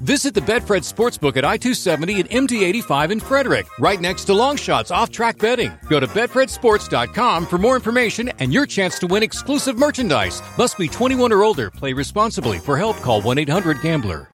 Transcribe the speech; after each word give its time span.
Visit 0.00 0.32
the 0.32 0.40
Betfred 0.40 0.86
Sportsbook 0.86 1.36
at 1.36 1.44
I-270 1.44 2.20
and 2.20 2.48
MD-85 2.48 3.10
in 3.10 3.18
Frederick, 3.18 3.66
right 3.80 4.00
next 4.00 4.26
to 4.26 4.32
Longshots 4.32 4.94
off-track 4.94 5.38
betting. 5.38 5.72
Go 5.88 5.98
to 5.98 6.06
betfredsports.com 6.06 7.46
for 7.46 7.58
more 7.58 7.74
information 7.74 8.28
and 8.38 8.52
your 8.52 8.64
chance 8.64 9.00
to 9.00 9.08
win 9.08 9.24
exclusive 9.24 9.76
merchandise. 9.76 10.40
Must 10.56 10.78
be 10.78 10.86
21 10.86 11.32
or 11.32 11.42
older. 11.42 11.68
Play 11.72 11.94
responsibly. 11.94 12.58
For 12.58 12.76
help, 12.76 12.98
call 12.98 13.20
1-800-GAMBLER. 13.22 14.30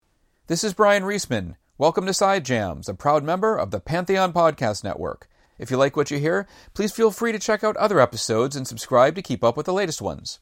This 0.48 0.64
is 0.64 0.74
Bryan 0.74 1.04
Reesman. 1.04 1.56
Welcome 1.78 2.04
to 2.04 2.12
Side 2.12 2.44
Jams, 2.44 2.86
a 2.86 2.94
proud 2.94 3.24
member 3.24 3.56
of 3.56 3.70
the 3.70 3.80
Pantheon 3.80 4.34
Podcast 4.34 4.84
Network. 4.84 5.28
If 5.58 5.70
you 5.70 5.78
like 5.78 5.96
what 5.96 6.10
you 6.10 6.18
hear, 6.18 6.46
please 6.74 6.92
feel 6.92 7.10
free 7.10 7.32
to 7.32 7.38
check 7.38 7.64
out 7.64 7.78
other 7.78 8.00
episodes 8.00 8.54
and 8.54 8.68
subscribe 8.68 9.14
to 9.14 9.22
keep 9.22 9.42
up 9.42 9.56
with 9.56 9.64
the 9.64 9.72
latest 9.72 10.02
ones. 10.02 10.40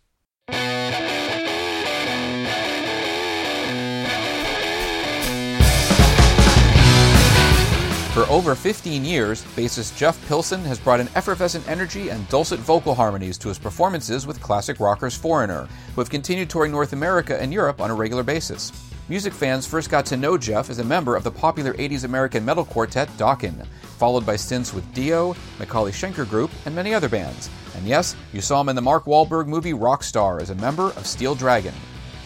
For 8.13 8.29
over 8.29 8.55
15 8.55 9.07
years, 9.07 9.43
bassist 9.57 9.97
Jeff 9.97 10.23
Pilson 10.29 10.61
has 10.65 10.79
brought 10.79 11.01
an 11.01 11.09
effervescent 11.15 11.67
energy 11.67 12.11
and 12.11 12.29
dulcet 12.29 12.61
vocal 12.61 12.95
harmonies 12.95 13.39
to 13.39 13.49
his 13.49 13.59
performances 13.59 14.27
with 14.27 14.39
classic 14.43 14.81
rockers 14.81 15.17
Foreigner, 15.17 15.67
who 15.95 16.01
have 16.03 16.11
continued 16.11 16.51
touring 16.51 16.73
North 16.73 16.93
America 16.93 17.41
and 17.41 17.55
Europe 17.55 17.81
on 17.81 17.91
a 17.91 17.95
regular 17.95 18.23
basis. 18.23 18.71
Music 19.09 19.33
fans 19.33 19.67
first 19.67 19.89
got 19.89 20.05
to 20.05 20.19
know 20.19 20.37
Jeff 20.37 20.69
as 20.69 20.79
a 20.79 20.85
member 20.85 21.17
of 21.17 21.25
the 21.25 21.31
popular 21.31 21.73
80s 21.73 22.05
American 22.05 22.45
metal 22.45 22.67
quartet 22.67 23.09
Dokken, 23.17 23.67
followed 23.97 24.27
by 24.27 24.37
stints 24.37 24.75
with 24.75 24.93
Dio, 24.93 25.33
McAuley 25.59 25.91
Schenker 25.91 26.29
Group, 26.29 26.51
and 26.67 26.75
many 26.75 26.93
other 26.93 27.09
bands. 27.09 27.49
And 27.77 27.87
yes, 27.87 28.15
you 28.35 28.43
saw 28.43 28.61
him 28.61 28.69
in 28.69 28.77
the 28.77 28.83
Mark 28.83 29.07
Wahlberg 29.07 29.47
movie 29.47 29.73
Rockstar 29.73 30.43
as 30.43 30.51
a 30.51 30.55
member 30.57 30.89
of 30.89 31.07
Steel 31.07 31.35
Dragon. 31.35 31.73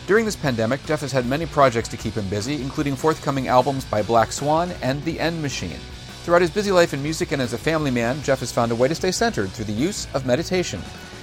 During 0.06 0.24
this 0.24 0.36
pandemic, 0.36 0.84
Jeff 0.86 1.00
has 1.00 1.10
had 1.10 1.26
many 1.26 1.46
projects 1.46 1.88
to 1.88 1.96
keep 1.96 2.14
him 2.14 2.28
busy, 2.28 2.62
including 2.62 2.94
forthcoming 2.94 3.48
albums 3.48 3.84
by 3.84 4.02
Black 4.02 4.30
Swan 4.30 4.70
and 4.80 5.02
The 5.02 5.18
End 5.18 5.42
Machine. 5.42 5.80
Throughout 6.22 6.42
his 6.42 6.50
busy 6.50 6.70
life 6.70 6.94
in 6.94 7.02
music 7.02 7.32
and 7.32 7.42
as 7.42 7.54
a 7.54 7.58
family 7.58 7.90
man, 7.90 8.22
Jeff 8.22 8.38
has 8.38 8.52
found 8.52 8.70
a 8.70 8.76
way 8.76 8.86
to 8.86 8.94
stay 8.94 9.10
centered 9.10 9.50
through 9.50 9.64
the 9.64 9.72
use 9.72 10.06
of 10.14 10.24
meditation. 10.24 10.80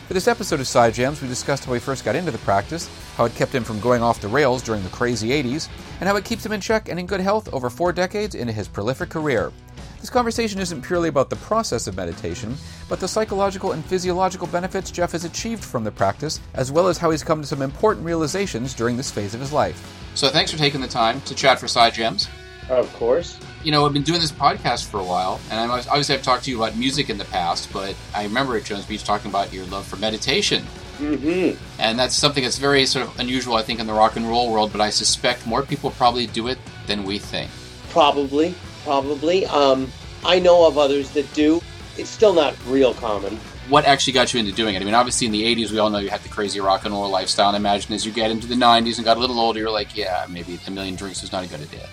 For 0.10 0.14
this 0.14 0.28
episode 0.28 0.60
of 0.60 0.68
Side 0.68 0.94
Jams, 0.94 1.22
we 1.22 1.30
discussed 1.30 1.64
how 1.64 1.74
he 1.74 1.80
first 1.80 2.04
got 2.04 2.18
into 2.18 2.32
the 2.32 2.38
practice, 2.40 2.90
how 3.16 3.24
it 3.24 3.36
kept 3.36 3.56
him 3.56 3.64
from 3.64 3.80
going 3.80 4.02
off 4.02 4.20
the 4.20 4.28
rails 4.28 4.62
during 4.62 4.84
the 4.84 4.90
crazy 4.90 5.30
80s, 5.30 5.70
and 6.02 6.10
how 6.10 6.18
it 6.18 6.26
keeps 6.26 6.46
him 6.46 6.52
in 6.52 6.60
check 6.60 6.90
and 6.90 7.00
in 7.00 7.06
good 7.06 7.22
health 7.22 7.54
over 7.54 7.70
four 7.70 7.94
decades 7.94 8.36
into 8.36 8.52
his 8.52 8.68
prolific 8.68 9.10
career. 9.10 9.54
This 10.04 10.10
conversation 10.10 10.60
isn't 10.60 10.82
purely 10.82 11.08
about 11.08 11.30
the 11.30 11.38
process 11.38 11.88
of 11.88 11.96
meditation, 11.96 12.58
but 12.90 13.00
the 13.00 13.08
psychological 13.08 13.72
and 13.72 13.86
physiological 13.86 14.48
benefits 14.48 14.92
Jeff 14.92 15.14
has 15.14 15.24
achieved 15.24 15.64
from 15.64 15.86
the 15.86 15.92
practice, 15.92 16.42
as 16.56 16.74
well 16.74 16.90
as 16.90 16.98
how 16.98 17.10
he's 17.10 17.24
come 17.24 17.40
to 17.40 17.48
some 17.48 17.62
important 17.62 18.06
realizations 18.06 18.74
during 18.74 18.98
this 18.98 19.10
phase 19.10 19.34
of 19.34 19.40
his 19.40 19.54
life. 19.54 19.82
So 20.14 20.28
thanks 20.28 20.52
for 20.52 20.58
taking 20.58 20.82
the 20.82 20.90
time 20.90 21.22
to 21.22 21.34
chat 21.34 21.58
for 21.58 21.70
Side 21.70 21.94
Jams. 21.94 22.28
Of 22.68 22.94
course. 22.96 23.40
You 23.64 23.72
know, 23.72 23.86
I've 23.86 23.94
been 23.94 24.04
doing 24.04 24.20
this 24.20 24.34
podcast 24.34 24.90
for 24.90 25.00
a 25.00 25.06
while, 25.06 25.40
and 25.50 25.72
I 25.72 25.78
obviously 25.78 26.16
I've 26.16 26.22
talked 26.22 26.44
to 26.44 26.52
you 26.52 26.62
about 26.62 26.76
music 26.76 27.10
in 27.10 27.18
the 27.18 27.24
past, 27.24 27.72
but 27.72 27.96
I 28.14 28.26
remember 28.26 28.58
at 28.58 28.66
Jones 28.66 28.86
Beach 28.86 29.06
talking 29.06 29.32
about 29.32 29.54
your 29.54 29.66
love 29.68 29.88
for 29.88 29.96
meditation. 29.96 30.66
Mm-hmm. 30.98 31.58
And 31.80 31.98
that's 31.98 32.18
something 32.18 32.44
that's 32.44 32.58
very 32.58 32.86
sort 32.88 33.08
of 33.08 33.18
unusual, 33.22 33.56
I 33.56 33.62
think, 33.62 33.80
in 33.80 33.88
the 33.88 33.94
rock 33.94 34.18
and 34.18 34.28
roll 34.28 34.52
world, 34.52 34.74
but 34.74 34.82
I 34.82 34.90
suspect 34.90 35.48
more 35.48 35.64
people 35.64 35.92
probably 35.92 36.28
do 36.28 36.50
it 36.50 36.58
than 36.88 37.06
we 37.06 37.20
think. 37.20 37.50
Probably, 37.90 38.54
probably. 38.84 39.46
Um, 39.48 39.92
I 40.26 40.40
know 40.40 40.68
of 40.68 40.78
others 40.78 41.12
that 41.12 41.32
do. 41.34 41.62
It's 41.98 42.10
still 42.10 42.34
not 42.34 42.56
real 42.68 42.94
common. 42.94 43.38
What 43.70 43.86
actually 43.86 44.14
got 44.14 44.34
you 44.34 44.40
into 44.40 44.52
doing 44.52 44.76
it? 44.76 44.82
I 44.82 44.86
mean, 44.86 44.94
obviously 44.94 45.28
in 45.28 45.32
the 45.32 45.44
80s, 45.44 45.72
we 45.72 45.80
all 45.80 45.90
know 45.90 46.00
you 46.00 46.10
had 46.10 46.22
the 46.22 46.30
crazy 46.30 46.60
rock 46.60 46.86
and 46.86 46.94
roll 46.94 47.10
lifestyle. 47.10 47.48
And 47.48 47.56
I 47.56 47.60
imagine 47.60 47.94
as 47.94 48.06
you 48.06 48.12
get 48.12 48.30
into 48.30 48.48
the 48.48 48.56
90s 48.56 48.98
and 48.98 49.06
got 49.06 49.18
a 49.18 49.20
little 49.20 49.40
older, 49.40 49.60
you're 49.60 49.72
like, 49.72 49.96
yeah, 49.96 50.26
maybe 50.30 50.60
a 50.68 50.72
million 50.72 50.96
drinks 50.96 51.24
is 51.24 51.32
not 51.32 51.46
a 51.46 51.48
good 51.48 51.62
idea. 51.62 51.88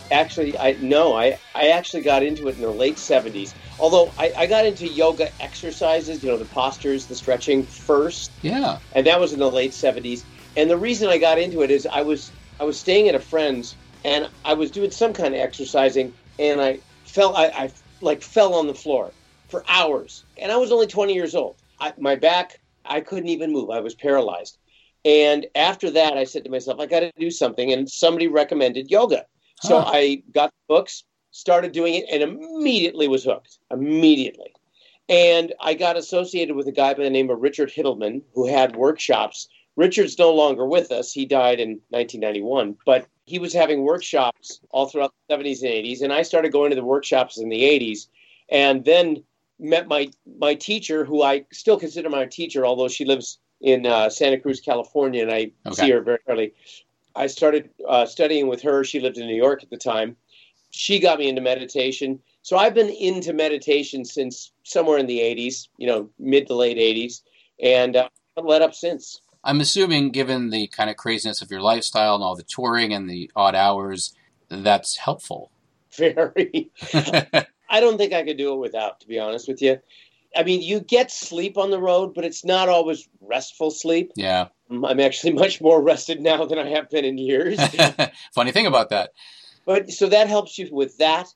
actually, 0.10 0.56
I 0.58 0.76
no, 0.80 1.14
I, 1.14 1.38
I 1.54 1.68
actually 1.68 2.02
got 2.02 2.22
into 2.22 2.48
it 2.48 2.56
in 2.56 2.62
the 2.62 2.70
late 2.70 2.96
70s. 2.96 3.54
Although 3.80 4.12
I, 4.18 4.32
I 4.36 4.46
got 4.46 4.66
into 4.66 4.86
yoga 4.86 5.30
exercises, 5.40 6.22
you 6.22 6.30
know, 6.30 6.36
the 6.36 6.44
postures, 6.46 7.06
the 7.06 7.14
stretching 7.14 7.64
first. 7.64 8.30
Yeah. 8.42 8.78
And 8.94 9.06
that 9.06 9.18
was 9.18 9.32
in 9.32 9.38
the 9.38 9.50
late 9.50 9.72
70s. 9.72 10.24
And 10.56 10.68
the 10.68 10.76
reason 10.76 11.08
I 11.08 11.18
got 11.18 11.38
into 11.38 11.62
it 11.62 11.70
is 11.70 11.86
I 11.86 12.02
was 12.02 12.30
I 12.60 12.64
was 12.64 12.78
staying 12.78 13.08
at 13.08 13.14
a 13.14 13.20
friend's 13.20 13.74
and 14.04 14.28
I 14.44 14.54
was 14.54 14.70
doing 14.70 14.90
some 14.90 15.12
kind 15.12 15.34
of 15.34 15.40
exercising 15.40 16.12
and 16.38 16.60
I 16.60 16.78
fell 17.04 17.36
I, 17.36 17.46
I 17.46 17.70
like 18.00 18.22
fell 18.22 18.54
on 18.54 18.66
the 18.66 18.74
floor 18.74 19.12
for 19.48 19.64
hours. 19.68 20.24
And 20.38 20.50
I 20.50 20.56
was 20.56 20.72
only 20.72 20.86
20 20.86 21.14
years 21.14 21.34
old. 21.34 21.56
I, 21.78 21.92
my 21.98 22.16
back, 22.16 22.58
I 22.84 23.00
couldn't 23.00 23.28
even 23.28 23.52
move. 23.52 23.70
I 23.70 23.80
was 23.80 23.94
paralyzed. 23.94 24.58
And 25.04 25.46
after 25.54 25.90
that, 25.90 26.16
I 26.16 26.24
said 26.24 26.44
to 26.44 26.50
myself, 26.50 26.80
I 26.80 26.86
got 26.86 27.00
to 27.00 27.12
do 27.18 27.30
something. 27.30 27.72
And 27.72 27.88
somebody 27.88 28.28
recommended 28.28 28.90
yoga. 28.90 29.26
So 29.60 29.80
Huh. 29.80 29.90
I 29.92 30.22
got 30.32 30.50
the 30.50 30.74
books, 30.74 31.04
started 31.30 31.72
doing 31.72 31.94
it, 31.94 32.06
and 32.10 32.22
immediately 32.22 33.08
was 33.08 33.24
hooked. 33.24 33.58
Immediately. 33.70 34.54
And 35.08 35.52
I 35.60 35.74
got 35.74 35.96
associated 35.96 36.56
with 36.56 36.66
a 36.68 36.72
guy 36.72 36.94
by 36.94 37.02
the 37.02 37.10
name 37.10 37.30
of 37.30 37.40
Richard 37.40 37.70
Hittleman 37.70 38.22
who 38.34 38.46
had 38.46 38.76
workshops. 38.76 39.48
Richard's 39.76 40.18
no 40.18 40.32
longer 40.32 40.66
with 40.66 40.90
us. 40.92 41.12
He 41.12 41.26
died 41.26 41.60
in 41.60 41.80
1991, 41.90 42.76
but 42.86 43.06
he 43.24 43.38
was 43.38 43.52
having 43.52 43.82
workshops 43.82 44.60
all 44.70 44.86
throughout 44.86 45.12
the 45.28 45.34
70s 45.34 45.62
and 45.62 45.70
80s. 45.70 46.02
And 46.02 46.12
I 46.12 46.22
started 46.22 46.52
going 46.52 46.70
to 46.70 46.76
the 46.76 46.84
workshops 46.84 47.38
in 47.38 47.48
the 47.48 47.62
80s 47.62 48.08
and 48.50 48.84
then 48.84 49.22
met 49.58 49.86
my, 49.86 50.10
my 50.38 50.54
teacher, 50.54 51.04
who 51.04 51.22
I 51.22 51.44
still 51.52 51.78
consider 51.78 52.10
my 52.10 52.26
teacher, 52.26 52.66
although 52.66 52.88
she 52.88 53.04
lives 53.04 53.38
in 53.60 53.86
uh, 53.86 54.10
Santa 54.10 54.38
Cruz, 54.38 54.60
California, 54.60 55.22
and 55.22 55.30
I 55.30 55.52
Okay. 55.66 55.74
see 55.86 55.90
her 55.90 56.00
very 56.00 56.18
rarely. 56.26 56.52
I 57.14 57.26
started 57.28 57.70
uh, 57.88 58.06
studying 58.06 58.48
with 58.48 58.62
her. 58.62 58.82
She 58.82 58.98
lived 58.98 59.18
in 59.18 59.26
New 59.26 59.36
York 59.36 59.62
at 59.62 59.70
the 59.70 59.76
time. 59.76 60.16
She 60.70 60.98
got 60.98 61.18
me 61.18 61.28
into 61.28 61.42
meditation. 61.42 62.18
So 62.40 62.56
I've 62.56 62.74
been 62.74 62.88
into 62.88 63.32
meditation 63.32 64.04
since 64.04 64.52
somewhere 64.64 64.98
in 64.98 65.06
the 65.06 65.20
80s, 65.20 65.68
you 65.76 65.86
know, 65.86 66.08
mid 66.18 66.46
to 66.48 66.54
late 66.54 66.78
80s, 66.78 67.22
and 67.62 67.94
uh, 67.94 68.08
let 68.42 68.62
up 68.62 68.74
since. 68.74 69.20
I'm 69.44 69.60
assuming, 69.60 70.10
given 70.10 70.50
the 70.50 70.68
kind 70.68 70.88
of 70.88 70.96
craziness 70.96 71.42
of 71.42 71.50
your 71.50 71.60
lifestyle 71.60 72.14
and 72.14 72.22
all 72.22 72.36
the 72.36 72.42
touring 72.42 72.92
and 72.92 73.10
the 73.10 73.30
odd 73.34 73.54
hours, 73.54 74.14
that's 74.48 74.96
helpful. 74.96 75.50
Very. 75.96 76.70
I 76.94 77.80
don't 77.80 77.98
think 77.98 78.12
I 78.12 78.22
could 78.22 78.36
do 78.36 78.52
it 78.54 78.58
without, 78.58 79.00
to 79.00 79.08
be 79.08 79.18
honest 79.18 79.48
with 79.48 79.60
you. 79.62 79.78
I 80.34 80.44
mean, 80.44 80.62
you 80.62 80.80
get 80.80 81.10
sleep 81.10 81.58
on 81.58 81.70
the 81.70 81.80
road, 81.80 82.14
but 82.14 82.24
it's 82.24 82.44
not 82.44 82.68
always 82.68 83.08
restful 83.20 83.70
sleep. 83.70 84.12
yeah. 84.14 84.48
Mm, 84.70 84.88
I'm 84.88 85.00
actually 85.00 85.32
much 85.34 85.60
more 85.60 85.82
rested 85.82 86.20
now 86.20 86.44
than 86.46 86.58
I 86.58 86.68
have 86.70 86.88
been 86.88 87.04
in 87.04 87.18
years. 87.18 87.60
Funny 88.34 88.52
thing 88.52 88.66
about 88.66 88.90
that. 88.90 89.10
But 89.66 89.90
so 89.90 90.08
that 90.08 90.28
helps 90.28 90.58
you 90.58 90.68
with 90.70 90.98
that. 90.98 91.28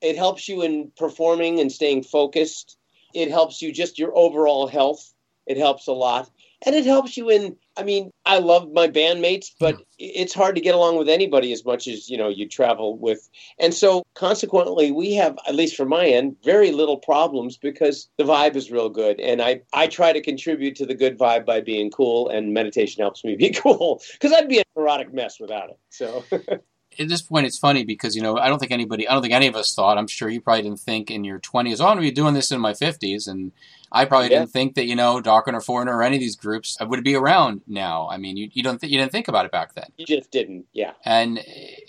It 0.00 0.16
helps 0.16 0.48
you 0.48 0.62
in 0.62 0.92
performing 0.96 1.60
and 1.60 1.72
staying 1.72 2.04
focused. 2.04 2.76
It 3.14 3.30
helps 3.30 3.62
you 3.62 3.72
just 3.72 3.98
your 3.98 4.16
overall 4.16 4.66
health. 4.66 5.12
It 5.46 5.56
helps 5.56 5.86
a 5.86 5.92
lot. 5.92 6.30
And 6.64 6.74
it 6.74 6.86
helps 6.86 7.16
you 7.16 7.30
in 7.30 7.56
I 7.76 7.82
mean, 7.82 8.10
I 8.24 8.38
love 8.38 8.70
my 8.72 8.86
bandmates, 8.86 9.50
but 9.58 9.82
it's 9.98 10.32
hard 10.32 10.54
to 10.54 10.60
get 10.60 10.76
along 10.76 10.96
with 10.96 11.08
anybody 11.08 11.52
as 11.52 11.64
much 11.64 11.88
as, 11.88 12.08
you 12.08 12.16
know, 12.16 12.28
you 12.28 12.48
travel 12.48 12.96
with. 12.96 13.28
And 13.58 13.74
so 13.74 14.04
consequently, 14.14 14.92
we 14.92 15.14
have 15.14 15.36
at 15.48 15.56
least 15.56 15.76
from 15.76 15.88
my 15.88 16.06
end, 16.06 16.36
very 16.44 16.70
little 16.70 16.98
problems 16.98 17.56
because 17.56 18.08
the 18.16 18.24
vibe 18.24 18.54
is 18.54 18.70
real 18.70 18.88
good 18.88 19.18
and 19.20 19.42
I 19.42 19.62
I 19.72 19.88
try 19.88 20.12
to 20.12 20.20
contribute 20.20 20.76
to 20.76 20.86
the 20.86 20.94
good 20.94 21.18
vibe 21.18 21.44
by 21.44 21.60
being 21.60 21.90
cool 21.90 22.28
and 22.28 22.54
meditation 22.54 23.02
helps 23.02 23.24
me 23.24 23.34
be 23.34 23.50
cool 23.64 24.00
because 24.12 24.32
I'd 24.32 24.48
be 24.48 24.60
a 24.60 24.64
neurotic 24.76 25.12
mess 25.12 25.40
without 25.40 25.70
it. 25.70 25.78
So 25.90 26.24
At 26.98 27.08
this 27.08 27.22
point, 27.22 27.46
it's 27.46 27.58
funny 27.58 27.84
because, 27.84 28.14
you 28.16 28.22
know, 28.22 28.38
I 28.38 28.48
don't 28.48 28.58
think 28.58 28.72
anybody, 28.72 29.08
I 29.08 29.12
don't 29.12 29.22
think 29.22 29.34
any 29.34 29.46
of 29.46 29.56
us 29.56 29.74
thought, 29.74 29.98
I'm 29.98 30.06
sure 30.06 30.28
you 30.28 30.40
probably 30.40 30.62
didn't 30.62 30.80
think 30.80 31.10
in 31.10 31.24
your 31.24 31.38
20s, 31.40 31.80
oh, 31.80 31.86
I'm 31.88 31.96
to 31.96 32.00
be 32.02 32.10
doing 32.10 32.34
this 32.34 32.50
in 32.50 32.60
my 32.60 32.72
50s. 32.72 33.26
And 33.28 33.52
I 33.92 34.04
probably 34.04 34.30
Yeah. 34.30 34.40
didn't 34.40 34.52
think 34.52 34.74
that, 34.74 34.86
you 34.86 34.96
know, 34.96 35.20
Dokken 35.20 35.54
or 35.54 35.60
Foreigner 35.60 35.96
or 35.96 36.02
any 36.02 36.16
of 36.16 36.20
these 36.20 36.36
groups 36.36 36.76
would 36.80 37.04
be 37.04 37.14
around 37.14 37.62
now. 37.66 38.08
I 38.10 38.16
mean, 38.16 38.36
you, 38.36 38.48
you 38.52 38.62
don't 38.62 38.80
th- 38.80 38.92
you 38.92 38.98
didn't 38.98 39.12
think 39.12 39.28
about 39.28 39.44
it 39.46 39.52
back 39.52 39.74
then. 39.74 39.86
you 39.96 40.06
just 40.06 40.30
didn't. 40.30 40.66
Yeah. 40.72 40.92
And 41.04 41.40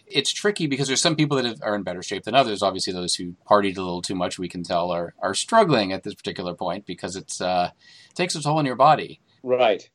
it's 0.07 0.31
tricky 0.31 0.67
because 0.67 0.87
there's 0.87 1.01
some 1.01 1.15
people 1.15 1.37
that 1.37 1.45
have, 1.45 1.61
are 1.63 1.75
in 1.75 1.83
better 1.83 2.03
shape 2.03 2.23
than 2.23 2.35
others. 2.35 2.61
Obviously, 2.61 2.93
those 2.93 3.15
who 3.15 3.33
partied 3.49 3.77
a 3.77 3.81
little 3.81 4.01
too 4.01 4.15
much, 4.15 4.37
we 4.37 4.47
can 4.49 4.63
tell, 4.63 4.91
are, 4.91 5.13
are 5.19 5.33
struggling 5.33 5.91
at 5.93 6.03
this 6.03 6.13
particular 6.13 6.53
point 6.53 6.85
because 6.85 7.15
it's 7.15 7.41
uh, 7.41 7.71
it 8.09 8.15
takes 8.15 8.35
a 8.35 8.41
toll 8.41 8.57
on 8.59 8.65
your 8.65 8.75
body. 8.75 9.19
Right. 9.43 9.89